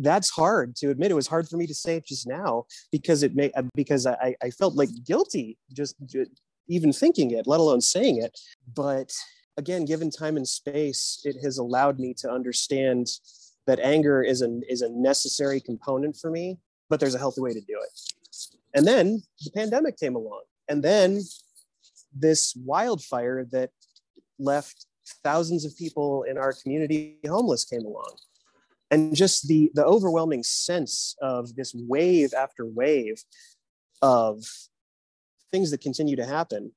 that's 0.00 0.30
hard 0.30 0.74
to 0.76 0.88
admit. 0.88 1.10
It 1.10 1.14
was 1.14 1.26
hard 1.26 1.46
for 1.48 1.58
me 1.58 1.66
to 1.66 1.74
say 1.74 1.96
it 1.96 2.06
just 2.06 2.26
now 2.26 2.64
because 2.90 3.22
it 3.22 3.34
may 3.34 3.52
because 3.74 4.06
I, 4.06 4.34
I 4.42 4.50
felt 4.50 4.74
like 4.74 4.88
guilty 5.04 5.58
just 5.70 5.96
even 6.68 6.92
thinking 6.94 7.30
it, 7.32 7.46
let 7.46 7.60
alone 7.60 7.82
saying 7.82 8.22
it. 8.22 8.38
But 8.74 9.12
again, 9.58 9.84
given 9.84 10.10
time 10.10 10.36
and 10.38 10.48
space, 10.48 11.20
it 11.24 11.36
has 11.42 11.58
allowed 11.58 11.98
me 11.98 12.14
to 12.18 12.30
understand 12.30 13.08
that 13.66 13.80
anger 13.80 14.22
is 14.22 14.42
a 14.42 14.60
is 14.68 14.82
a 14.82 14.88
necessary 14.90 15.60
component 15.60 16.16
for 16.16 16.30
me, 16.30 16.58
but 16.88 17.00
there's 17.00 17.14
a 17.14 17.18
healthy 17.18 17.40
way 17.40 17.52
to 17.52 17.60
do 17.60 17.78
it. 17.82 18.00
And 18.74 18.86
then 18.86 19.22
the 19.44 19.50
pandemic 19.52 19.98
came 19.98 20.16
along, 20.16 20.42
and 20.68 20.82
then 20.82 21.20
this 22.14 22.54
wildfire 22.56 23.46
that 23.52 23.70
left 24.38 24.86
thousands 25.22 25.64
of 25.64 25.76
people 25.76 26.24
in 26.24 26.38
our 26.38 26.52
community 26.52 27.18
homeless 27.26 27.64
came 27.64 27.84
along 27.84 28.16
and 28.90 29.14
just 29.14 29.48
the 29.48 29.70
the 29.74 29.84
overwhelming 29.84 30.42
sense 30.42 31.16
of 31.20 31.54
this 31.56 31.74
wave 31.74 32.32
after 32.34 32.66
wave 32.66 33.22
of 34.02 34.44
things 35.50 35.70
that 35.70 35.80
continue 35.80 36.16
to 36.16 36.24
happen 36.24 36.72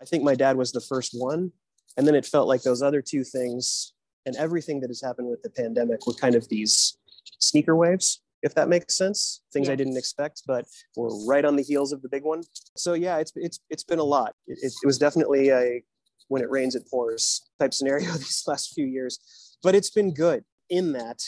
i 0.00 0.04
think 0.04 0.22
my 0.22 0.34
dad 0.34 0.56
was 0.56 0.72
the 0.72 0.80
first 0.80 1.12
one 1.14 1.52
and 1.96 2.06
then 2.06 2.14
it 2.14 2.26
felt 2.26 2.48
like 2.48 2.62
those 2.62 2.82
other 2.82 3.02
two 3.02 3.24
things 3.24 3.93
and 4.26 4.36
everything 4.36 4.80
that 4.80 4.88
has 4.88 5.00
happened 5.00 5.28
with 5.28 5.42
the 5.42 5.50
pandemic 5.50 6.06
were 6.06 6.14
kind 6.14 6.34
of 6.34 6.48
these 6.48 6.96
sneaker 7.38 7.76
waves 7.76 8.20
if 8.42 8.54
that 8.54 8.68
makes 8.68 8.94
sense. 8.94 9.40
Things 9.54 9.68
yeah. 9.68 9.72
i 9.72 9.76
didn't 9.76 9.96
expect 9.96 10.42
but 10.46 10.66
were 10.96 11.10
right 11.26 11.44
on 11.44 11.56
the 11.56 11.62
heels 11.62 11.92
of 11.92 12.02
the 12.02 12.08
big 12.08 12.22
one. 12.22 12.42
So 12.76 12.92
yeah 12.92 13.16
it's 13.18 13.32
it's 13.34 13.58
it's 13.70 13.84
been 13.84 13.98
a 13.98 14.04
lot. 14.04 14.34
It, 14.46 14.58
it, 14.62 14.72
it 14.82 14.86
was 14.86 14.98
definitely 14.98 15.48
a 15.48 15.82
when 16.28 16.42
it 16.42 16.50
rains 16.50 16.74
it 16.74 16.88
pours 16.88 17.48
type 17.58 17.74
scenario 17.74 18.12
these 18.12 18.44
last 18.46 18.74
few 18.74 18.86
years. 18.86 19.18
But 19.62 19.74
it's 19.74 19.90
been 19.90 20.12
good 20.12 20.44
in 20.70 20.92
that 20.92 21.20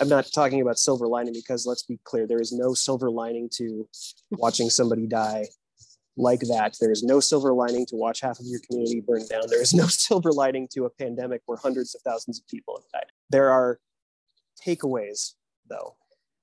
i'm 0.00 0.08
not 0.08 0.26
talking 0.34 0.60
about 0.60 0.78
silver 0.78 1.06
lining 1.06 1.32
because 1.32 1.66
let's 1.66 1.82
be 1.82 1.98
clear 2.04 2.26
there 2.26 2.40
is 2.40 2.52
no 2.52 2.74
silver 2.74 3.10
lining 3.10 3.48
to 3.52 3.88
watching 4.32 4.70
somebody 4.70 5.06
die 5.06 5.46
like 6.18 6.40
that. 6.40 6.76
There 6.80 6.90
is 6.90 7.02
no 7.02 7.20
silver 7.20 7.52
lining 7.52 7.86
to 7.86 7.96
watch 7.96 8.20
half 8.20 8.40
of 8.40 8.46
your 8.46 8.60
community 8.68 9.00
burn 9.00 9.26
down. 9.28 9.42
There 9.48 9.62
is 9.62 9.72
no 9.72 9.86
silver 9.86 10.32
lining 10.32 10.68
to 10.72 10.84
a 10.84 10.90
pandemic 10.90 11.42
where 11.46 11.56
hundreds 11.56 11.94
of 11.94 12.02
thousands 12.02 12.40
of 12.40 12.48
people 12.48 12.76
have 12.76 12.90
died. 12.92 13.10
There 13.30 13.50
are 13.50 13.78
takeaways, 14.64 15.34
though. 15.68 15.94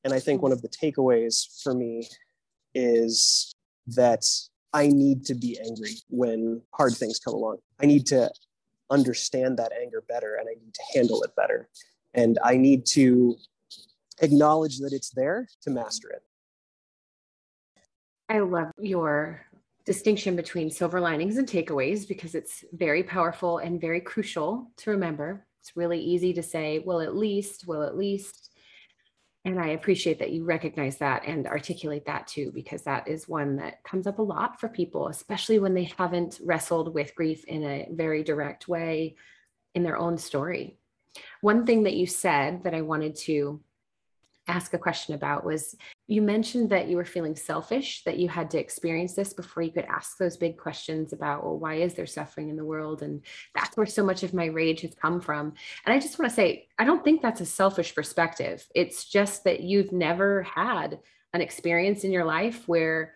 And 0.04 0.14
I 0.14 0.20
think 0.20 0.42
one 0.42 0.52
of 0.52 0.62
the 0.62 0.70
takeaways 0.70 1.62
for 1.62 1.74
me 1.74 2.08
is 2.74 3.54
that 3.88 4.26
I 4.74 4.88
need 4.88 5.26
to 5.26 5.36
be 5.36 5.60
angry 5.60 5.96
when 6.10 6.62
hard 6.74 6.94
things 6.94 7.20
come 7.20 7.34
along. 7.34 7.58
I 7.82 7.86
need 7.86 8.06
to 8.08 8.30
understand 8.90 9.58
that 9.58 9.72
anger 9.72 10.04
better 10.08 10.36
and 10.36 10.48
I 10.50 10.54
need 10.54 10.74
to 10.74 10.82
handle 10.94 11.24
it 11.24 11.36
better. 11.36 11.70
And 12.14 12.38
I 12.44 12.58
need 12.58 12.86
to 12.88 13.36
acknowledge 14.22 14.80
that 14.80 14.94
it's 14.94 15.10
there 15.10 15.48
to 15.64 15.70
master 15.70 16.10
it. 16.10 16.24
I 18.30 18.40
love 18.40 18.72
your 18.80 19.46
distinction 19.86 20.36
between 20.36 20.72
silver 20.72 21.00
linings 21.00 21.38
and 21.38 21.48
takeaways 21.48 22.08
because 22.08 22.34
it's 22.36 22.64
very 22.74 23.04
powerful 23.04 23.60
and 23.60 23.80
very 23.80 24.02
crucial 24.02 24.72
to 24.78 24.92
remember. 24.92 25.46
It's 25.62 25.78
really 25.78 26.00
easy 26.00 26.34
to 26.34 26.44
say, 26.44 26.80
well, 26.80 27.02
at 27.02 27.16
least, 27.16 27.66
well, 27.68 27.84
at 27.84 27.98
least. 27.98 28.52
And 29.46 29.60
I 29.60 29.70
appreciate 29.70 30.18
that 30.20 30.32
you 30.32 30.44
recognize 30.44 30.98
that 30.98 31.24
and 31.28 31.46
articulate 31.46 32.06
that 32.08 32.26
too, 32.26 32.52
because 32.52 32.82
that 32.84 33.08
is 33.08 33.30
one 33.30 33.58
that 33.58 33.84
comes 33.84 34.08
up 34.08 34.18
a 34.18 34.24
lot 34.24 34.60
for 34.60 34.68
people, 34.68 35.08
especially 35.08 35.60
when 35.60 35.76
they 35.76 35.92
haven't 35.98 36.40
wrestled 36.44 36.94
with 36.96 37.14
grief 37.14 37.46
in 37.46 37.64
a 37.64 37.88
very 37.92 38.24
direct 38.24 38.68
way 38.68 39.16
in 39.76 39.84
their 39.84 39.98
own 39.98 40.18
story. 40.18 40.80
One 41.42 41.66
thing 41.66 41.84
that 41.84 41.94
you 41.94 42.08
said 42.08 42.64
that 42.64 42.74
I 42.74 42.82
wanted 42.82 43.16
to 43.18 43.62
ask 44.48 44.74
a 44.74 44.78
question 44.78 45.16
about 45.16 45.44
was 45.44 45.76
you 46.08 46.22
mentioned 46.22 46.70
that 46.70 46.88
you 46.88 46.98
were 46.98 47.06
feeling 47.06 47.36
selfish, 47.36 48.04
that 48.04 48.18
you 48.18 48.30
had 48.30 48.52
to 48.52 48.60
experience 48.60 49.16
this 49.16 49.34
before 49.34 49.64
you 49.64 49.72
could 49.72 49.86
ask 49.86 50.18
those 50.18 50.38
big 50.38 50.58
questions 50.58 51.14
about, 51.14 51.44
well, 51.44 51.58
why 51.58 51.76
is 51.76 51.96
there 51.96 52.06
suffering 52.06 52.50
in 52.50 52.56
the 52.56 52.64
world? 52.64 53.02
And 53.02 53.22
that's 53.56 53.76
where 53.76 53.88
so 53.88 54.04
much 54.04 54.22
of 54.22 54.34
my 54.34 54.46
rage 54.46 54.82
has 54.82 54.94
come 54.94 55.20
from. 55.20 55.54
And 55.86 55.94
I 55.94 56.00
just 56.00 56.20
want 56.20 56.30
to 56.30 56.36
say, 56.36 56.68
I 56.78 56.86
don't 56.86 57.04
think 57.04 57.22
that's 57.22 57.42
a 57.42 57.46
selfish 57.46 57.96
perspective. 57.96 58.68
It's 58.76 59.06
just 59.06 59.44
that 59.46 59.62
you've 59.62 59.92
never 59.92 60.44
had 60.44 61.00
an 61.34 61.42
experience 61.42 62.04
in 62.04 62.12
your 62.12 62.26
life 62.26 62.68
where 62.68 63.16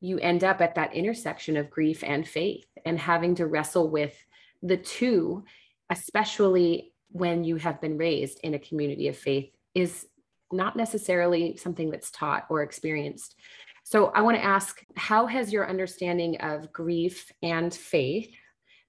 you 0.00 0.18
end 0.18 0.44
up 0.44 0.62
at 0.62 0.76
that 0.76 0.94
intersection 0.94 1.58
of 1.58 1.70
grief 1.70 2.02
and 2.02 2.26
faith 2.26 2.64
and 2.86 2.98
having 2.98 3.34
to 3.34 3.46
wrestle 3.46 3.90
with 3.90 4.16
the 4.62 4.78
two, 4.78 5.44
especially 5.90 6.92
when 7.12 7.44
you 7.44 7.56
have 7.56 7.80
been 7.80 7.98
raised 7.98 8.40
in 8.42 8.54
a 8.54 8.58
community 8.58 9.08
of 9.08 9.16
faith, 9.16 9.50
is 9.74 10.06
not 10.52 10.76
necessarily 10.76 11.56
something 11.56 11.90
that's 11.90 12.10
taught 12.10 12.46
or 12.50 12.62
experienced. 12.62 13.36
So 13.84 14.06
I 14.14 14.20
want 14.20 14.36
to 14.36 14.44
ask 14.44 14.80
how 14.96 15.26
has 15.26 15.52
your 15.52 15.68
understanding 15.68 16.40
of 16.40 16.72
grief 16.72 17.30
and 17.42 17.72
faith 17.72 18.30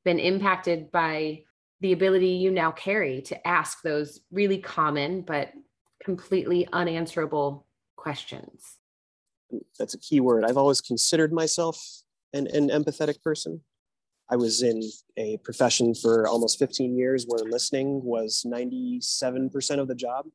been 0.03 0.19
impacted 0.19 0.91
by 0.91 1.43
the 1.79 1.93
ability 1.93 2.29
you 2.29 2.51
now 2.51 2.71
carry 2.71 3.21
to 3.23 3.47
ask 3.47 3.81
those 3.81 4.19
really 4.31 4.59
common 4.59 5.21
but 5.21 5.51
completely 6.03 6.67
unanswerable 6.71 7.65
questions? 7.95 8.77
That's 9.77 9.93
a 9.93 9.99
key 9.99 10.19
word. 10.19 10.45
I've 10.45 10.57
always 10.57 10.81
considered 10.81 11.33
myself 11.33 11.83
an, 12.33 12.47
an 12.47 12.69
empathetic 12.69 13.21
person. 13.21 13.61
I 14.29 14.37
was 14.37 14.61
in 14.63 14.81
a 15.17 15.37
profession 15.37 15.93
for 15.93 16.25
almost 16.25 16.57
15 16.57 16.97
years 16.97 17.25
where 17.27 17.43
listening 17.43 18.01
was 18.01 18.45
97% 18.47 19.79
of 19.79 19.87
the 19.89 19.95
job. 19.95 20.25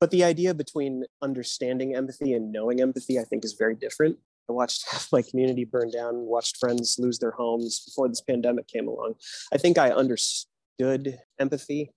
But 0.00 0.10
the 0.10 0.24
idea 0.24 0.54
between 0.54 1.04
understanding 1.22 1.94
empathy 1.94 2.32
and 2.32 2.52
knowing 2.52 2.80
empathy, 2.80 3.18
I 3.18 3.24
think, 3.24 3.44
is 3.44 3.54
very 3.54 3.74
different. 3.74 4.18
I 4.48 4.52
watched 4.52 4.88
half 4.90 5.08
my 5.12 5.22
community 5.22 5.64
burn 5.64 5.90
down, 5.90 6.26
watched 6.26 6.56
friends 6.58 6.96
lose 6.98 7.18
their 7.18 7.32
homes 7.32 7.80
before 7.84 8.08
this 8.08 8.20
pandemic 8.20 8.68
came 8.68 8.88
along. 8.88 9.14
I 9.52 9.58
think 9.58 9.78
I 9.78 9.90
understood 9.90 11.18
empathy. 11.38 11.92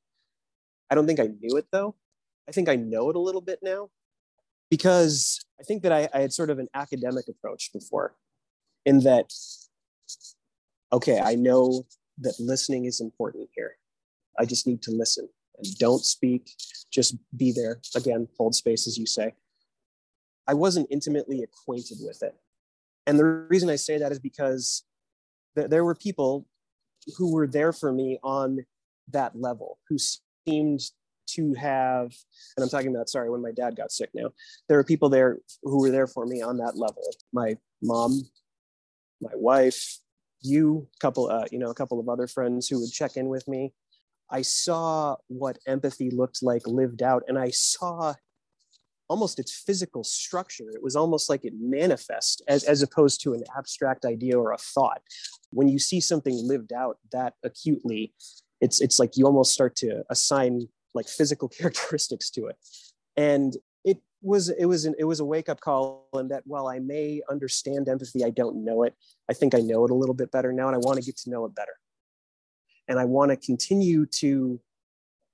I 0.89 0.95
don't 0.95 1.07
think 1.07 1.19
I 1.19 1.29
knew 1.39 1.57
it 1.57 1.67
though. 1.71 1.95
I 2.49 2.51
think 2.51 2.67
I 2.67 2.75
know 2.75 3.09
it 3.09 3.15
a 3.15 3.19
little 3.19 3.41
bit 3.41 3.59
now 3.61 3.89
because 4.69 5.39
I 5.59 5.63
think 5.63 5.83
that 5.83 5.91
I, 5.91 6.09
I 6.13 6.21
had 6.21 6.33
sort 6.33 6.49
of 6.49 6.59
an 6.59 6.67
academic 6.73 7.25
approach 7.29 7.71
before, 7.71 8.15
in 8.85 9.01
that 9.01 9.31
okay, 10.91 11.19
I 11.19 11.35
know 11.35 11.85
that 12.17 12.39
listening 12.39 12.85
is 12.85 12.99
important 12.99 13.49
here. 13.55 13.75
I 14.37 14.45
just 14.45 14.67
need 14.67 14.81
to 14.83 14.91
listen 14.91 15.29
don't 15.79 16.03
speak, 16.03 16.51
just 16.91 17.15
be 17.35 17.51
there. 17.51 17.79
Again, 17.95 18.27
hold 18.37 18.55
space, 18.55 18.87
as 18.87 18.97
you 18.97 19.05
say. 19.05 19.33
I 20.47 20.53
wasn't 20.53 20.87
intimately 20.89 21.43
acquainted 21.43 21.97
with 22.01 22.23
it. 22.23 22.35
And 23.07 23.17
the 23.17 23.25
reason 23.25 23.69
I 23.69 23.75
say 23.75 23.97
that 23.97 24.11
is 24.11 24.19
because 24.19 24.83
th- 25.55 25.69
there 25.69 25.85
were 25.85 25.95
people 25.95 26.47
who 27.17 27.33
were 27.33 27.47
there 27.47 27.73
for 27.73 27.91
me 27.91 28.19
on 28.23 28.65
that 29.11 29.35
level, 29.35 29.79
who 29.89 29.97
seemed 30.47 30.81
to 31.27 31.53
have, 31.53 32.13
and 32.57 32.63
I'm 32.63 32.69
talking 32.69 32.93
about, 32.93 33.09
sorry, 33.09 33.29
when 33.29 33.41
my 33.41 33.51
dad 33.51 33.75
got 33.75 33.91
sick 33.91 34.09
now, 34.13 34.31
there 34.67 34.77
were 34.77 34.83
people 34.83 35.09
there 35.09 35.37
who 35.63 35.81
were 35.81 35.91
there 35.91 36.07
for 36.07 36.25
me 36.25 36.41
on 36.41 36.57
that 36.57 36.77
level. 36.77 37.03
My 37.31 37.57
mom, 37.81 38.23
my 39.21 39.31
wife, 39.35 39.99
you, 40.41 40.87
couple, 40.99 41.29
uh, 41.29 41.45
you 41.51 41.59
know, 41.59 41.69
a 41.69 41.75
couple 41.75 41.99
of 41.99 42.09
other 42.09 42.27
friends 42.27 42.67
who 42.67 42.79
would 42.79 42.91
check 42.91 43.17
in 43.17 43.27
with 43.29 43.47
me. 43.47 43.73
I 44.31 44.41
saw 44.41 45.17
what 45.27 45.59
empathy 45.67 46.09
looked 46.09 46.41
like 46.41 46.65
lived 46.65 47.03
out, 47.03 47.23
and 47.27 47.37
I 47.37 47.49
saw 47.51 48.13
almost 49.11 49.39
its 49.39 49.51
physical 49.51 50.05
structure. 50.05 50.71
It 50.73 50.81
was 50.81 50.95
almost 50.95 51.29
like 51.29 51.43
it 51.43 51.53
manifests 51.59 52.41
as, 52.47 52.63
as 52.63 52.81
opposed 52.81 53.21
to 53.23 53.33
an 53.33 53.43
abstract 53.57 54.05
idea 54.05 54.39
or 54.39 54.53
a 54.53 54.57
thought. 54.57 55.01
When 55.49 55.67
you 55.67 55.79
see 55.79 55.99
something 55.99 56.33
lived 56.33 56.71
out 56.71 56.97
that 57.11 57.33
acutely, 57.43 58.13
it's 58.61 58.79
it's 58.79 58.99
like 58.99 59.17
you 59.17 59.25
almost 59.25 59.51
start 59.51 59.75
to 59.77 60.03
assign 60.09 60.69
like 60.93 61.09
physical 61.09 61.49
characteristics 61.57 62.29
to 62.31 62.45
it. 62.47 62.55
And 63.17 63.57
it 63.83 63.97
was 64.21 64.47
it 64.47 64.65
was 64.65 64.85
an, 64.85 64.95
it 64.97 65.03
was 65.03 65.19
a 65.19 65.25
wake 65.25 65.49
up 65.49 65.59
call 65.59 66.07
and 66.13 66.31
that 66.31 66.43
while 66.45 66.67
I 66.67 66.79
may 66.79 67.21
understand 67.29 67.89
empathy, 67.89 68.23
I 68.23 68.29
don't 68.29 68.63
know 68.63 68.83
it. 68.83 68.95
I 69.29 69.33
think 69.33 69.53
I 69.53 69.59
know 69.59 69.83
it 69.83 69.91
a 69.91 69.95
little 69.95 70.15
bit 70.15 70.31
better 70.31 70.53
now, 70.53 70.67
and 70.67 70.75
I 70.75 70.79
want 70.79 70.99
to 70.99 71.05
get 71.05 71.17
to 71.17 71.29
know 71.29 71.43
it 71.43 71.53
better. 71.53 71.73
And 72.87 72.99
I 72.99 73.05
want 73.05 73.31
to 73.31 73.37
continue 73.37 74.05
to 74.17 74.59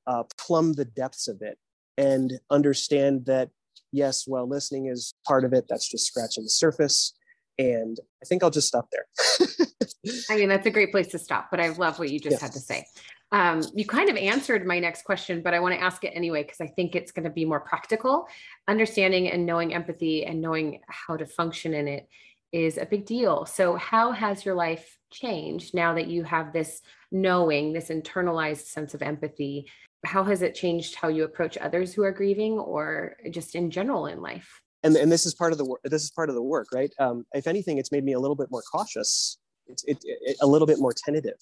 uh, 0.06 0.24
plumb 0.38 0.74
the 0.74 0.86
depths 0.86 1.28
of 1.28 1.42
it 1.42 1.58
and 1.98 2.40
understand 2.50 3.26
that 3.26 3.50
yes, 3.92 4.26
while 4.28 4.48
listening 4.48 4.88
is 4.88 5.14
part 5.26 5.44
of 5.44 5.54
it, 5.54 5.66
that's 5.70 5.90
just 5.90 6.06
scratching 6.06 6.44
the 6.44 6.50
surface. 6.50 7.14
And 7.58 8.00
I 8.22 8.26
think 8.26 8.44
I'll 8.44 8.52
just 8.52 8.68
stop 8.68 8.90
there. 8.92 9.06
I 10.30 10.38
mean, 10.38 10.50
that's 10.50 10.68
a 10.68 10.72
great 10.72 10.92
place 10.92 11.08
to 11.08 11.20
stop, 11.20 11.48
but 11.50 11.60
I 11.60 11.70
love 11.70 11.98
what 11.98 12.10
you 12.10 12.20
just 12.20 12.38
yeah. 12.38 12.42
had 12.42 12.52
to 12.54 12.60
say. 12.60 12.86
Um, 13.32 13.62
you 13.76 13.86
kind 13.86 14.10
of 14.10 14.16
answered 14.16 14.66
my 14.66 14.80
next 14.80 15.04
question, 15.04 15.42
but 15.42 15.54
I 15.54 15.60
want 15.60 15.76
to 15.76 15.82
ask 15.82 16.04
it 16.04 16.12
anyway 16.16 16.44
because 16.44 16.62
I 16.62 16.68
think 16.68 16.96
it's 16.96 17.12
going 17.12 17.26
to 17.26 17.30
be 17.30 17.44
more 17.44 17.60
practical. 17.60 18.28
Understanding 18.68 19.30
and 19.30 19.46
knowing 19.46 19.74
empathy 19.74 20.26
and 20.26 20.40
knowing 20.40 20.82
how 20.88 21.18
to 21.18 21.26
function 21.26 21.74
in 21.74 21.88
it 21.88 22.08
is 22.52 22.78
a 22.78 22.86
big 22.86 23.06
deal. 23.06 23.46
So, 23.46 23.76
how 23.76 24.12
has 24.12 24.46
your 24.46 24.56
life 24.56 24.98
changed 25.12 25.74
now 25.74 25.94
that 25.96 26.08
you 26.08 26.24
have 26.24 26.54
this 26.54 26.82
knowing, 27.12 27.74
this 27.74 27.90
internalized 27.90 28.66
sense 28.66 28.94
of 28.94 29.02
empathy? 29.02 29.70
How 30.06 30.24
has 30.24 30.42
it 30.42 30.56
changed 30.56 30.96
how 30.96 31.08
you 31.08 31.24
approach 31.24 31.58
others 31.58 31.94
who 31.94 32.04
are 32.04 32.12
grieving 32.12 32.54
or 32.54 33.16
just 33.32 33.56
in 33.56 33.72
general 33.72 34.08
in 34.08 34.22
life? 34.22 34.62
And, 34.84 34.96
and 34.96 35.12
this 35.12 35.26
is 35.26 35.34
part 35.34 35.52
of 35.52 35.58
the 35.58 35.66
work. 35.66 35.82
This 35.84 36.04
is 36.04 36.12
part 36.12 36.30
of 36.30 36.36
the 36.36 36.42
work, 36.42 36.68
right? 36.74 36.92
Um, 37.00 37.26
if 37.34 37.48
anything, 37.48 37.78
it's 37.78 37.92
made 37.92 38.04
me 38.04 38.14
a 38.14 38.20
little 38.20 38.36
bit 38.36 38.50
more 38.52 38.62
cautious. 38.72 39.38
It's 39.68 39.84
it, 39.86 39.98
it, 40.04 40.38
a 40.42 40.48
little 40.48 40.68
bit 40.68 40.80
more 40.80 40.94
tentative 40.94 41.40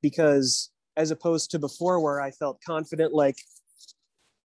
because 0.00 0.70
as 0.96 1.10
opposed 1.10 1.50
to 1.50 1.58
before 1.58 2.00
where 2.00 2.20
I 2.20 2.30
felt 2.30 2.60
confident, 2.64 3.12
like 3.12 3.36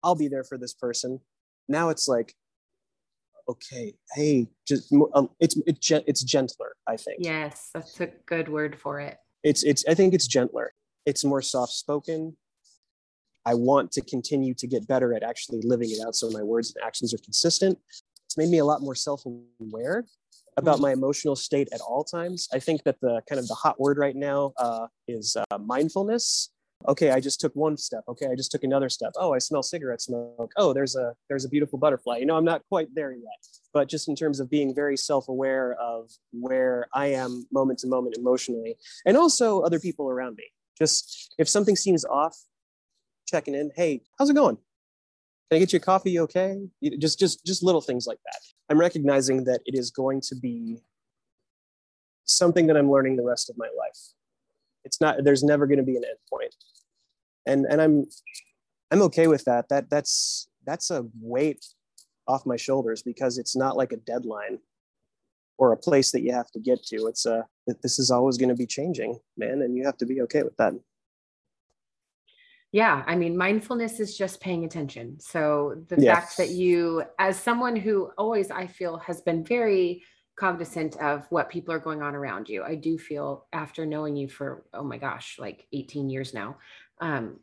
I'll 0.04 0.16
be 0.16 0.28
there 0.28 0.44
for 0.44 0.58
this 0.58 0.74
person. 0.74 1.20
Now 1.68 1.90
it's 1.90 2.08
like, 2.08 2.36
okay, 3.48 3.94
hey, 4.14 4.48
just 4.68 4.94
um, 5.14 5.30
it's 5.40 5.58
it's 5.66 5.92
it's 5.92 6.24
gentler. 6.24 6.74
I 6.88 6.98
think. 6.98 7.18
Yes, 7.20 7.70
that's 7.74 8.00
a 8.02 8.08
good 8.26 8.50
word 8.50 8.80
for 8.80 9.00
it. 9.00 9.18
It's 9.44 9.64
it's. 9.64 9.86
I 9.88 9.94
think 9.94 10.14
it's 10.14 10.28
gentler. 10.28 10.74
It's 11.06 11.24
more 11.24 11.42
soft 11.42 11.74
spoken. 11.74 12.38
I 13.46 13.56
want 13.56 13.92
to 13.94 14.02
continue 14.02 14.54
to 14.54 14.68
get 14.68 14.88
better 14.88 15.14
at 15.14 15.24
actually 15.24 15.62
living 15.64 15.90
it 15.92 16.00
out, 16.06 16.16
so 16.16 16.30
my 16.30 16.44
words 16.44 16.74
and 16.76 16.86
actions 16.86 17.14
are 17.14 17.18
consistent. 17.18 17.78
It's 18.26 18.38
made 18.38 18.50
me 18.50 18.60
a 18.60 18.66
lot 18.66 18.82
more 18.82 18.96
self 18.96 19.24
aware 19.60 20.06
about 20.58 20.80
my 20.80 20.92
emotional 20.92 21.36
state 21.36 21.68
at 21.74 21.82
all 21.82 22.04
times. 22.04 22.48
I 22.54 22.60
think 22.60 22.84
that 22.84 23.00
the 23.02 23.22
kind 23.28 23.40
of 23.40 23.48
the 23.48 23.56
hot 23.56 23.80
word 23.80 23.98
right 23.98 24.16
now 24.16 24.54
uh, 24.58 24.88
is 25.08 25.36
uh, 25.36 25.58
mindfulness. 25.58 26.50
Okay, 26.88 27.12
I 27.12 27.20
just 27.20 27.40
took 27.40 27.56
one 27.56 27.78
step. 27.78 28.04
Okay, 28.08 28.28
I 28.28 28.36
just 28.36 28.52
took 28.52 28.64
another 28.64 28.90
step. 28.90 29.14
Oh, 29.18 29.34
I 29.34 29.38
smell 29.38 29.64
cigarette 29.64 30.02
smoke. 30.02 30.52
Oh, 30.58 30.74
there's 30.74 30.96
a 30.96 31.14
there's 31.30 31.46
a 31.46 31.50
beautiful 31.50 31.80
butterfly. 31.80 32.18
You 32.18 32.26
know, 32.26 32.36
I'm 32.36 32.46
not 32.46 32.62
quite 32.68 32.94
there 32.94 33.14
yet, 33.14 33.48
but 33.74 33.88
just 33.88 34.08
in 34.08 34.16
terms 34.16 34.40
of 34.40 34.50
being 34.50 34.76
very 34.76 34.98
self-aware 34.98 35.76
of 35.80 36.12
where 36.32 36.88
I 36.94 37.08
am 37.08 37.46
moment 37.52 37.80
to 37.80 37.88
moment 37.88 38.18
emotionally, 38.18 38.76
and 39.06 39.16
also 39.16 39.62
other 39.62 39.80
people 39.80 40.10
around 40.10 40.36
me. 40.36 40.46
Just 40.78 41.34
if 41.38 41.48
something 41.48 41.76
seems 41.76 42.04
off, 42.06 42.38
checking 43.28 43.56
in. 43.56 43.72
Hey, 43.76 44.02
how's 44.20 44.30
it 44.30 44.36
going? 44.36 44.58
Can 45.50 45.58
I 45.58 45.60
get 45.60 45.74
you 45.74 45.78
a 45.78 45.80
coffee? 45.80 46.20
Okay, 46.20 46.68
just 47.00 47.18
just 47.20 47.46
just 47.46 47.64
little 47.64 47.82
things 47.82 48.08
like 48.08 48.20
that. 48.26 48.40
I'm 48.70 48.80
recognizing 48.80 49.46
that 49.46 49.62
it 49.66 49.78
is 49.78 49.92
going 49.92 50.22
to 50.22 50.36
be 50.36 50.80
something 52.26 52.68
that 52.68 52.78
I'm 52.78 52.92
learning 52.92 53.18
the 53.18 53.24
rest 53.24 53.50
of 53.50 53.58
my 53.58 53.68
life. 53.78 54.00
It's 54.86 55.00
not, 55.00 55.24
there's 55.24 55.44
never 55.44 55.66
going 55.66 55.78
to 55.78 55.84
be 55.84 55.96
an 55.96 56.04
end 56.04 56.18
point. 56.30 56.54
And, 57.46 57.66
and 57.70 57.82
I'm, 57.82 58.06
I'm 58.92 59.02
okay 59.04 59.28
with 59.28 59.46
that. 59.46 59.70
That 59.70 59.90
that's, 59.90 60.48
that's 60.66 60.92
a 60.92 61.06
weight 61.20 61.66
off 62.28 62.46
my 62.46 62.56
shoulders 62.56 63.02
because 63.02 63.38
it's 63.38 63.56
not 63.56 63.76
like 63.76 63.92
a 63.92 63.98
deadline 63.98 64.60
or 65.58 65.72
a 65.72 65.78
place 65.78 66.12
that 66.12 66.22
you 66.22 66.34
have 66.34 66.50
to 66.52 66.60
get 66.60 66.84
to. 66.86 67.08
It's 67.08 67.26
a, 67.26 67.46
that 67.68 67.82
this 67.82 68.00
is 68.00 68.12
always 68.12 68.38
going 68.38 68.50
to 68.50 68.56
be 68.56 68.66
changing, 68.66 69.20
man. 69.38 69.62
And 69.62 69.76
you 69.76 69.86
have 69.86 69.98
to 69.98 70.06
be 70.06 70.22
okay 70.22 70.44
with 70.44 70.58
that. 70.58 70.74
Yeah, 72.74 73.04
I 73.06 73.16
mean, 73.16 73.38
mindfulness 73.38 74.00
is 74.00 74.18
just 74.18 74.42
paying 74.42 74.66
attention. 74.66 75.20
So 75.20 75.84
the 75.90 76.02
yeah. 76.02 76.16
fact 76.16 76.38
that 76.38 76.50
you, 76.50 77.04
as 77.20 77.38
someone 77.38 77.76
who 77.76 78.10
always 78.18 78.50
I 78.50 78.66
feel 78.66 78.98
has 78.98 79.22
been 79.22 79.44
very 79.46 80.04
cognizant 80.40 80.98
of 80.98 81.28
what 81.30 81.52
people 81.52 81.72
are 81.72 81.80
going 81.80 82.02
on 82.02 82.16
around 82.16 82.50
you, 82.50 82.64
I 82.64 82.74
do 82.74 82.98
feel 82.98 83.46
after 83.54 83.86
knowing 83.86 84.16
you 84.16 84.28
for, 84.28 84.66
oh 84.74 84.84
my 84.84 84.98
gosh, 84.98 85.38
like 85.38 85.68
18 85.72 86.10
years 86.10 86.34
now, 86.34 86.58
um, 87.00 87.40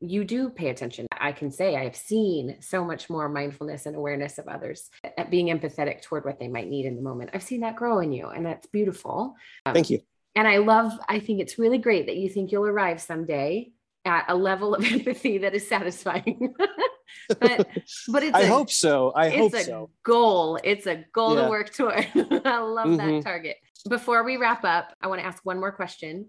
you 0.00 0.24
do 0.24 0.50
pay 0.50 0.68
attention. 0.68 1.06
I 1.18 1.32
can 1.32 1.50
say 1.50 1.76
I 1.76 1.84
have 1.84 1.96
seen 1.96 2.56
so 2.60 2.84
much 2.84 3.08
more 3.08 3.28
mindfulness 3.28 3.86
and 3.86 3.96
awareness 3.96 4.38
of 4.38 4.46
others, 4.46 4.90
at 5.16 5.30
being 5.30 5.46
empathetic 5.46 6.02
toward 6.02 6.24
what 6.24 6.38
they 6.38 6.48
might 6.48 6.68
need 6.68 6.86
in 6.86 6.96
the 6.96 7.02
moment. 7.02 7.30
I've 7.32 7.42
seen 7.42 7.60
that 7.60 7.76
grow 7.76 8.00
in 8.00 8.12
you, 8.12 8.28
and 8.28 8.44
that's 8.44 8.66
beautiful. 8.66 9.34
Um, 9.64 9.74
Thank 9.74 9.90
you. 9.90 10.00
And 10.34 10.46
I 10.46 10.58
love, 10.58 10.92
I 11.08 11.18
think 11.18 11.40
it's 11.40 11.58
really 11.58 11.78
great 11.78 12.06
that 12.06 12.16
you 12.16 12.28
think 12.28 12.52
you'll 12.52 12.66
arrive 12.66 13.00
someday 13.00 13.70
at 14.04 14.26
a 14.28 14.34
level 14.34 14.74
of 14.74 14.84
empathy 14.92 15.38
that 15.38 15.54
is 15.54 15.66
satisfying. 15.66 16.54
but 17.28 17.68
but 18.08 18.22
it's 18.22 18.36
I 18.36 18.42
a, 18.42 18.48
hope 18.48 18.70
so. 18.70 19.12
I 19.14 19.30
hope 19.30 19.54
a 19.54 19.64
so. 19.64 19.90
Goal. 20.02 20.58
It's 20.62 20.86
a 20.86 21.04
goal 21.12 21.36
yeah. 21.36 21.44
to 21.44 21.48
work 21.48 21.74
toward. 21.74 21.94
I 22.14 22.58
love 22.58 22.88
mm-hmm. 22.88 22.96
that 22.96 23.22
target. 23.22 23.56
Before 23.88 24.24
we 24.24 24.36
wrap 24.36 24.64
up, 24.64 24.94
I 25.00 25.06
want 25.06 25.20
to 25.20 25.26
ask 25.26 25.44
one 25.44 25.58
more 25.58 25.72
question. 25.72 26.28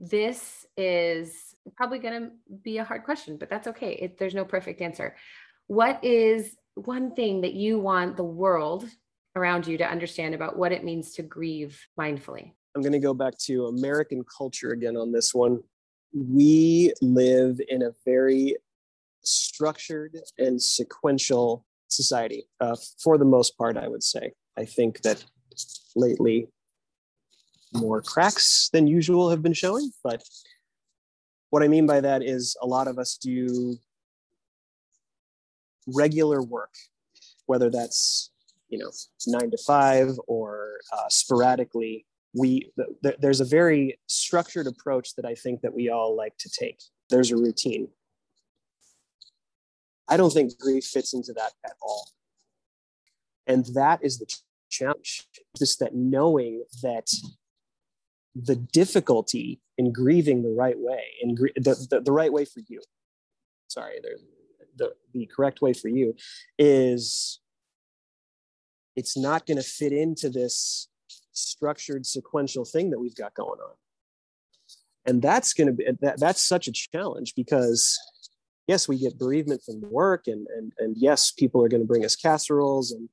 This 0.00 0.66
is 0.76 1.54
probably 1.76 1.98
going 1.98 2.22
to 2.22 2.30
be 2.62 2.78
a 2.78 2.84
hard 2.84 3.04
question, 3.04 3.36
but 3.36 3.50
that's 3.50 3.66
okay. 3.68 3.92
It, 3.94 4.18
there's 4.18 4.34
no 4.34 4.44
perfect 4.44 4.80
answer. 4.80 5.16
What 5.66 6.02
is 6.04 6.56
one 6.74 7.14
thing 7.14 7.40
that 7.42 7.54
you 7.54 7.78
want 7.78 8.16
the 8.16 8.24
world 8.24 8.88
around 9.34 9.66
you 9.66 9.78
to 9.78 9.88
understand 9.88 10.34
about 10.34 10.56
what 10.56 10.72
it 10.72 10.84
means 10.84 11.12
to 11.14 11.22
grieve 11.22 11.80
mindfully? 11.98 12.52
I'm 12.74 12.82
going 12.82 12.92
to 12.92 12.98
go 12.98 13.14
back 13.14 13.36
to 13.46 13.66
American 13.66 14.24
culture 14.24 14.70
again 14.70 14.96
on 14.96 15.12
this 15.12 15.34
one 15.34 15.60
we 16.12 16.92
live 17.00 17.60
in 17.68 17.82
a 17.82 17.90
very 18.04 18.56
structured 19.22 20.18
and 20.38 20.60
sequential 20.60 21.64
society 21.88 22.48
uh, 22.60 22.76
for 23.02 23.18
the 23.18 23.24
most 23.24 23.56
part 23.58 23.76
i 23.76 23.88
would 23.88 24.02
say 24.02 24.32
i 24.56 24.64
think 24.64 25.00
that 25.02 25.24
lately 25.96 26.46
more 27.72 28.00
cracks 28.00 28.68
than 28.72 28.86
usual 28.86 29.30
have 29.30 29.42
been 29.42 29.52
showing 29.52 29.90
but 30.02 30.22
what 31.50 31.62
i 31.62 31.68
mean 31.68 31.86
by 31.86 32.00
that 32.00 32.22
is 32.22 32.56
a 32.62 32.66
lot 32.66 32.88
of 32.88 32.98
us 32.98 33.16
do 33.16 33.76
regular 35.86 36.42
work 36.42 36.74
whether 37.46 37.70
that's 37.70 38.30
you 38.68 38.78
know 38.78 38.90
nine 39.26 39.50
to 39.50 39.58
five 39.58 40.08
or 40.26 40.78
uh, 40.92 41.08
sporadically 41.08 42.04
we 42.34 42.70
th- 43.02 43.16
there's 43.20 43.40
a 43.40 43.44
very 43.44 43.98
structured 44.06 44.66
approach 44.66 45.14
that 45.16 45.24
I 45.24 45.34
think 45.34 45.62
that 45.62 45.74
we 45.74 45.88
all 45.88 46.16
like 46.16 46.36
to 46.38 46.50
take. 46.50 46.80
There's 47.10 47.32
a 47.32 47.36
routine. 47.36 47.88
I 50.08 50.16
don't 50.16 50.32
think 50.32 50.58
grief 50.58 50.84
fits 50.84 51.14
into 51.14 51.32
that 51.34 51.52
at 51.64 51.72
all. 51.82 52.08
And 53.46 53.64
that 53.74 54.00
is 54.02 54.18
the 54.18 54.26
challenge, 54.70 55.26
just 55.58 55.80
that 55.80 55.94
knowing 55.94 56.64
that 56.82 57.08
the 58.44 58.56
difficulty 58.56 59.60
in 59.76 59.92
grieving 59.92 60.42
the 60.42 60.54
right 60.56 60.78
way, 60.78 61.02
in 61.20 61.34
gr- 61.34 61.48
the, 61.56 61.86
the, 61.90 62.00
the 62.00 62.12
right 62.12 62.32
way 62.32 62.44
for 62.44 62.60
you, 62.68 62.80
sorry, 63.68 63.98
the, 64.76 64.92
the 65.12 65.26
correct 65.34 65.60
way 65.60 65.72
for 65.72 65.88
you 65.88 66.14
is 66.58 67.40
it's 68.96 69.16
not 69.16 69.46
going 69.46 69.56
to 69.56 69.62
fit 69.62 69.92
into 69.92 70.28
this 70.30 70.88
structured 71.32 72.06
sequential 72.06 72.64
thing 72.64 72.90
that 72.90 72.98
we've 72.98 73.14
got 73.14 73.34
going 73.34 73.60
on. 73.60 73.74
And 75.06 75.22
that's 75.22 75.54
going 75.54 75.68
to 75.68 75.72
be 75.72 75.86
that, 76.00 76.20
that's 76.20 76.42
such 76.42 76.68
a 76.68 76.72
challenge 76.72 77.34
because 77.34 77.98
yes 78.66 78.88
we 78.88 78.98
get 78.98 79.18
bereavement 79.18 79.62
from 79.64 79.80
work 79.90 80.26
and 80.26 80.46
and, 80.54 80.72
and 80.78 80.96
yes 80.98 81.30
people 81.30 81.64
are 81.64 81.68
going 81.68 81.80
to 81.80 81.86
bring 81.86 82.04
us 82.04 82.14
casseroles 82.14 82.92
and 82.92 83.08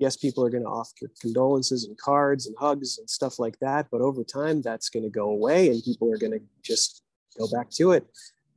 yes 0.00 0.16
people 0.16 0.44
are 0.44 0.50
going 0.50 0.64
to 0.64 0.68
offer 0.68 1.10
condolences 1.20 1.84
and 1.84 1.96
cards 1.96 2.46
and 2.46 2.56
hugs 2.58 2.98
and 2.98 3.08
stuff 3.08 3.38
like 3.38 3.58
that 3.60 3.86
but 3.92 4.00
over 4.00 4.24
time 4.24 4.60
that's 4.60 4.88
going 4.88 5.04
to 5.04 5.10
go 5.10 5.30
away 5.30 5.68
and 5.68 5.84
people 5.84 6.12
are 6.12 6.18
going 6.18 6.32
to 6.32 6.40
just 6.62 7.02
go 7.38 7.46
back 7.52 7.70
to 7.70 7.92
it 7.92 8.04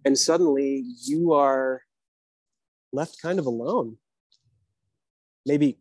and 0.05 0.17
suddenly 0.17 0.83
you 1.05 1.33
are 1.33 1.83
left 2.91 3.21
kind 3.21 3.37
of 3.37 3.45
alone 3.45 3.97
maybe 5.45 5.77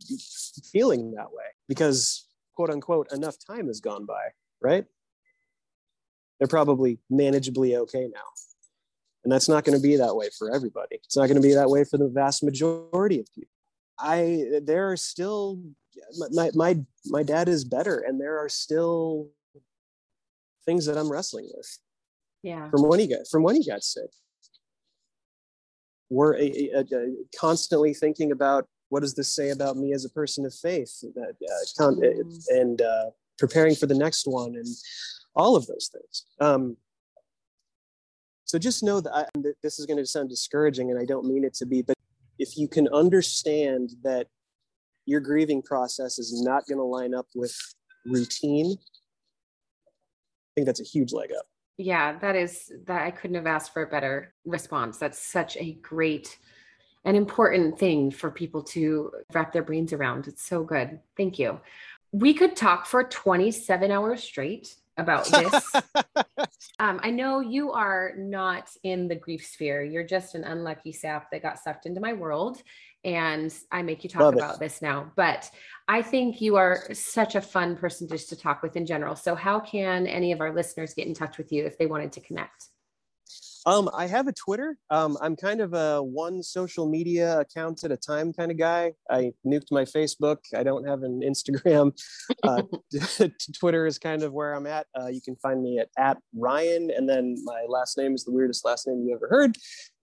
feeling 0.72 1.12
that 1.12 1.32
way 1.32 1.44
because 1.68 2.26
quote 2.54 2.70
unquote 2.70 3.12
enough 3.12 3.36
time 3.44 3.66
has 3.66 3.80
gone 3.80 4.06
by, 4.06 4.28
right? 4.60 4.84
They're 6.38 6.48
probably 6.48 6.98
manageably 7.10 7.76
okay 7.76 8.08
now. 8.12 8.20
And 9.24 9.32
that's 9.32 9.48
not 9.48 9.64
going 9.64 9.76
to 9.76 9.82
be 9.82 9.96
that 9.96 10.16
way 10.16 10.28
for 10.36 10.52
everybody. 10.52 10.96
It's 11.04 11.16
not 11.16 11.26
going 11.26 11.36
to 11.36 11.46
be 11.46 11.54
that 11.54 11.70
way 11.70 11.84
for 11.84 11.96
the 11.96 12.08
vast 12.08 12.42
majority 12.42 13.20
of 13.20 13.26
people. 13.32 13.48
I 14.02 14.60
there 14.62 14.90
are 14.90 14.96
still 14.96 15.60
my 16.30 16.50
my 16.54 16.80
my 17.06 17.22
dad 17.22 17.48
is 17.48 17.64
better 17.64 18.04
and 18.06 18.20
there 18.20 18.38
are 18.38 18.48
still 18.48 19.28
things 20.64 20.86
that 20.86 20.98
I'm 20.98 21.10
wrestling 21.10 21.48
with. 21.54 21.78
Yeah. 22.42 22.70
From 22.70 22.82
when 22.88 23.00
he 23.00 23.06
got 23.06 23.26
from 23.30 23.42
when 23.42 23.56
he 23.56 23.66
got 23.66 23.82
sick. 23.82 24.10
We're 26.10 26.36
a, 26.36 26.70
a, 26.74 26.80
a, 26.80 27.14
constantly 27.40 27.94
thinking 27.94 28.32
about 28.32 28.66
what 28.90 29.00
does 29.00 29.14
this 29.14 29.34
say 29.34 29.48
about 29.48 29.78
me 29.78 29.94
as 29.94 30.04
a 30.04 30.10
person 30.10 30.44
of 30.44 30.52
faith 30.52 31.00
that, 31.14 31.34
uh, 31.80 31.82
mm. 31.82 32.44
and 32.50 32.82
uh, 32.82 33.06
preparing 33.38 33.74
for 33.74 33.86
the 33.86 33.94
next 33.94 34.26
one 34.26 34.54
and 34.54 34.66
all 35.34 35.56
of 35.56 35.66
those 35.66 35.90
things 35.90 36.26
um, 36.40 36.76
so 38.44 38.58
just 38.58 38.82
know 38.82 39.00
that, 39.00 39.14
I, 39.14 39.24
that 39.40 39.54
this 39.62 39.78
is 39.78 39.86
going 39.86 39.96
to 39.96 40.04
sound 40.04 40.28
discouraging 40.28 40.90
and 40.90 41.00
i 41.00 41.06
don't 41.06 41.26
mean 41.26 41.42
it 41.42 41.54
to 41.54 41.66
be 41.66 41.80
but 41.80 41.96
if 42.38 42.56
you 42.56 42.68
can 42.68 42.88
understand 42.88 43.90
that 44.02 44.26
your 45.06 45.20
grieving 45.20 45.62
process 45.62 46.18
is 46.18 46.42
not 46.42 46.66
going 46.66 46.78
to 46.78 46.84
line 46.84 47.14
up 47.14 47.26
with 47.34 47.54
routine, 48.06 48.76
I 48.76 50.50
think 50.54 50.66
that's 50.66 50.80
a 50.80 50.84
huge 50.84 51.12
leg 51.12 51.30
up. 51.36 51.46
Yeah, 51.78 52.18
that 52.18 52.36
is 52.36 52.70
that 52.86 53.02
I 53.02 53.10
couldn't 53.10 53.36
have 53.36 53.46
asked 53.46 53.72
for 53.72 53.82
a 53.82 53.86
better 53.86 54.34
response. 54.44 54.98
That's 54.98 55.18
such 55.18 55.56
a 55.56 55.72
great 55.82 56.38
and 57.04 57.16
important 57.16 57.78
thing 57.78 58.10
for 58.10 58.30
people 58.30 58.62
to 58.62 59.10
wrap 59.32 59.52
their 59.52 59.62
brains 59.62 59.92
around. 59.92 60.28
It's 60.28 60.46
so 60.46 60.62
good. 60.62 61.00
Thank 61.16 61.38
you. 61.38 61.60
We 62.12 62.34
could 62.34 62.54
talk 62.54 62.86
for 62.86 63.02
27 63.02 63.90
hours 63.90 64.22
straight 64.22 64.76
about 64.96 65.24
this. 65.26 65.72
um, 66.78 67.00
I 67.02 67.10
know 67.10 67.40
you 67.40 67.72
are 67.72 68.12
not 68.16 68.70
in 68.82 69.08
the 69.08 69.14
grief 69.14 69.46
sphere. 69.46 69.82
You're 69.82 70.06
just 70.06 70.34
an 70.34 70.44
unlucky 70.44 70.92
sap 70.92 71.30
that 71.30 71.42
got 71.42 71.58
sucked 71.58 71.86
into 71.86 72.00
my 72.00 72.12
world. 72.12 72.62
And 73.04 73.52
I 73.72 73.82
make 73.82 74.04
you 74.04 74.10
talk 74.10 74.22
Love 74.22 74.34
about 74.34 74.54
it. 74.54 74.60
this 74.60 74.80
now. 74.80 75.10
But 75.16 75.50
I 75.88 76.02
think 76.02 76.40
you 76.40 76.56
are 76.56 76.84
such 76.92 77.34
a 77.34 77.40
fun 77.40 77.76
person 77.76 78.06
just 78.06 78.28
to 78.28 78.36
talk 78.36 78.62
with 78.62 78.76
in 78.76 78.86
general. 78.86 79.16
So, 79.16 79.34
how 79.34 79.58
can 79.58 80.06
any 80.06 80.30
of 80.30 80.40
our 80.40 80.54
listeners 80.54 80.94
get 80.94 81.08
in 81.08 81.14
touch 81.14 81.36
with 81.36 81.52
you 81.52 81.64
if 81.64 81.78
they 81.78 81.86
wanted 81.86 82.12
to 82.12 82.20
connect? 82.20 82.68
Um, 83.64 83.88
I 83.94 84.06
have 84.06 84.26
a 84.26 84.32
Twitter. 84.32 84.76
Um, 84.90 85.16
I'm 85.20 85.36
kind 85.36 85.60
of 85.60 85.72
a 85.72 86.02
one 86.02 86.42
social 86.42 86.88
media 86.88 87.40
account 87.40 87.84
at 87.84 87.92
a 87.92 87.96
time 87.96 88.32
kind 88.32 88.50
of 88.50 88.58
guy. 88.58 88.92
I 89.08 89.32
nuked 89.46 89.70
my 89.70 89.84
Facebook. 89.84 90.38
I 90.56 90.64
don't 90.64 90.86
have 90.86 91.02
an 91.02 91.20
Instagram. 91.24 91.92
Uh, 92.42 92.62
Twitter 93.58 93.86
is 93.86 93.98
kind 93.98 94.22
of 94.22 94.32
where 94.32 94.54
I'm 94.54 94.66
at. 94.66 94.86
Uh, 94.98 95.06
you 95.06 95.20
can 95.20 95.36
find 95.36 95.62
me 95.62 95.78
at, 95.78 95.88
at 95.96 96.18
Ryan, 96.34 96.90
and 96.90 97.08
then 97.08 97.36
my 97.44 97.64
last 97.68 97.96
name 97.96 98.14
is 98.14 98.24
the 98.24 98.32
weirdest 98.32 98.64
last 98.64 98.88
name 98.88 99.04
you 99.06 99.14
ever 99.14 99.28
heard. 99.28 99.56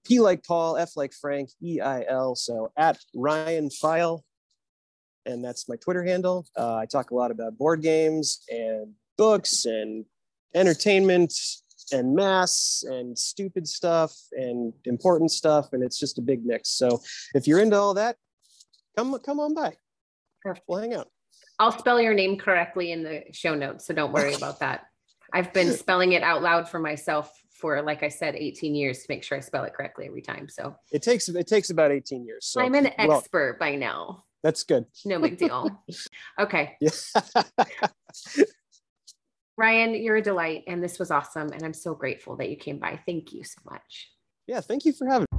P 0.05 0.19
like 0.19 0.45
Paul, 0.45 0.77
F 0.77 0.95
like 0.95 1.11
Frank, 1.11 1.49
E 1.61 1.81
I 1.81 2.05
L. 2.07 2.35
So 2.35 2.71
at 2.77 2.97
Ryan 3.13 3.69
Pfeil, 3.69 4.21
and 5.25 5.43
that's 5.43 5.67
my 5.67 5.75
Twitter 5.75 6.03
handle. 6.03 6.45
Uh, 6.57 6.75
I 6.75 6.85
talk 6.85 7.11
a 7.11 7.15
lot 7.15 7.31
about 7.31 7.57
board 7.57 7.81
games 7.81 8.41
and 8.49 8.93
books 9.17 9.65
and 9.65 10.05
entertainment 10.55 11.33
and 11.91 12.15
mass 12.15 12.83
and 12.87 13.17
stupid 13.17 13.67
stuff 13.67 14.13
and 14.31 14.73
important 14.85 15.31
stuff 15.31 15.73
and 15.73 15.83
it's 15.83 15.99
just 15.99 16.17
a 16.17 16.21
big 16.21 16.45
mix. 16.45 16.69
So 16.69 17.01
if 17.33 17.47
you're 17.47 17.59
into 17.59 17.77
all 17.77 17.93
that 17.95 18.15
come 18.97 19.17
come 19.19 19.39
on 19.39 19.53
by. 19.53 19.75
Perfect. 20.41 20.65
we'll 20.67 20.79
hang 20.79 20.93
out. 20.93 21.09
I'll 21.59 21.77
spell 21.77 21.99
your 21.99 22.13
name 22.13 22.37
correctly 22.37 22.91
in 22.91 23.03
the 23.03 23.23
show 23.31 23.55
notes 23.55 23.85
so 23.85 23.93
don't 23.93 24.13
worry 24.13 24.33
about 24.35 24.59
that. 24.59 24.85
I've 25.33 25.53
been 25.53 25.73
spelling 25.73 26.13
it 26.13 26.23
out 26.23 26.41
loud 26.41 26.67
for 26.67 26.79
myself 26.79 27.31
for 27.51 27.81
like 27.81 28.03
i 28.03 28.07
said 28.07 28.35
18 28.35 28.73
years 28.73 28.99
to 28.99 29.05
make 29.09 29.21
sure 29.21 29.37
i 29.37 29.41
spell 29.41 29.65
it 29.65 29.73
correctly 29.73 30.07
every 30.07 30.21
time 30.21 30.47
so. 30.47 30.75
It 30.91 31.01
takes 31.01 31.27
it 31.27 31.47
takes 31.47 31.69
about 31.69 31.91
18 31.91 32.25
years 32.25 32.45
so 32.45 32.61
i'm 32.61 32.73
an 32.73 32.87
expert 32.97 33.57
well, 33.59 33.69
by 33.69 33.75
now. 33.75 34.23
That's 34.41 34.63
good. 34.63 34.85
No 35.05 35.19
big 35.19 35.37
deal. 35.37 35.69
Okay. 36.39 36.77
Yeah 36.79 36.91
Ryan, 39.59 39.93
you're 39.93 40.15
a 40.15 40.21
delight, 40.21 40.63
and 40.67 40.81
this 40.81 40.99
was 40.99 41.11
awesome. 41.11 41.49
And 41.51 41.63
I'm 41.63 41.73
so 41.73 41.93
grateful 41.93 42.37
that 42.37 42.49
you 42.49 42.55
came 42.55 42.79
by. 42.79 42.97
Thank 43.05 43.33
you 43.33 43.43
so 43.43 43.59
much. 43.69 44.09
Yeah, 44.47 44.61
thank 44.61 44.85
you 44.85 44.93
for 44.93 45.05
having 45.05 45.25
me. 45.29 45.37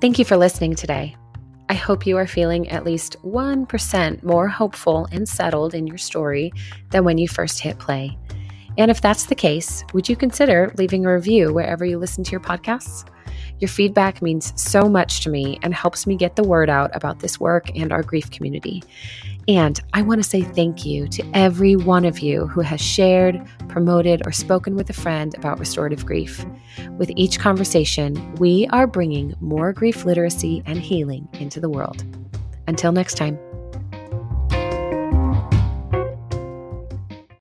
Thank 0.00 0.20
you 0.20 0.24
for 0.24 0.36
listening 0.36 0.76
today. 0.76 1.16
I 1.68 1.74
hope 1.74 2.06
you 2.06 2.16
are 2.18 2.28
feeling 2.28 2.68
at 2.68 2.84
least 2.84 3.16
1% 3.24 4.22
more 4.22 4.46
hopeful 4.46 5.08
and 5.10 5.28
settled 5.28 5.74
in 5.74 5.88
your 5.88 5.98
story 5.98 6.52
than 6.90 7.02
when 7.02 7.18
you 7.18 7.26
first 7.26 7.58
hit 7.58 7.80
play. 7.80 8.16
And 8.78 8.92
if 8.92 9.00
that's 9.00 9.26
the 9.26 9.34
case, 9.34 9.82
would 9.92 10.08
you 10.08 10.14
consider 10.14 10.72
leaving 10.76 11.04
a 11.04 11.12
review 11.12 11.52
wherever 11.52 11.84
you 11.84 11.98
listen 11.98 12.22
to 12.22 12.30
your 12.30 12.40
podcasts? 12.40 13.08
Your 13.60 13.68
feedback 13.68 14.20
means 14.20 14.52
so 14.60 14.88
much 14.88 15.20
to 15.22 15.30
me 15.30 15.58
and 15.62 15.74
helps 15.74 16.06
me 16.06 16.16
get 16.16 16.36
the 16.36 16.44
word 16.44 16.68
out 16.68 16.94
about 16.94 17.20
this 17.20 17.40
work 17.40 17.74
and 17.76 17.92
our 17.92 18.02
grief 18.02 18.30
community. 18.30 18.82
And 19.48 19.80
I 19.92 20.02
want 20.02 20.22
to 20.22 20.28
say 20.28 20.42
thank 20.42 20.84
you 20.84 21.06
to 21.08 21.24
every 21.32 21.76
one 21.76 22.04
of 22.04 22.18
you 22.18 22.48
who 22.48 22.60
has 22.62 22.80
shared, 22.80 23.40
promoted, 23.68 24.26
or 24.26 24.32
spoken 24.32 24.74
with 24.74 24.90
a 24.90 24.94
friend 24.94 25.34
about 25.36 25.58
restorative 25.58 26.04
grief. 26.04 26.44
With 26.98 27.10
each 27.16 27.38
conversation, 27.38 28.34
we 28.34 28.66
are 28.72 28.86
bringing 28.86 29.34
more 29.40 29.72
grief 29.72 30.04
literacy 30.04 30.62
and 30.66 30.80
healing 30.80 31.28
into 31.34 31.60
the 31.60 31.70
world. 31.70 32.04
Until 32.66 32.90
next 32.90 33.14
time. 33.14 33.38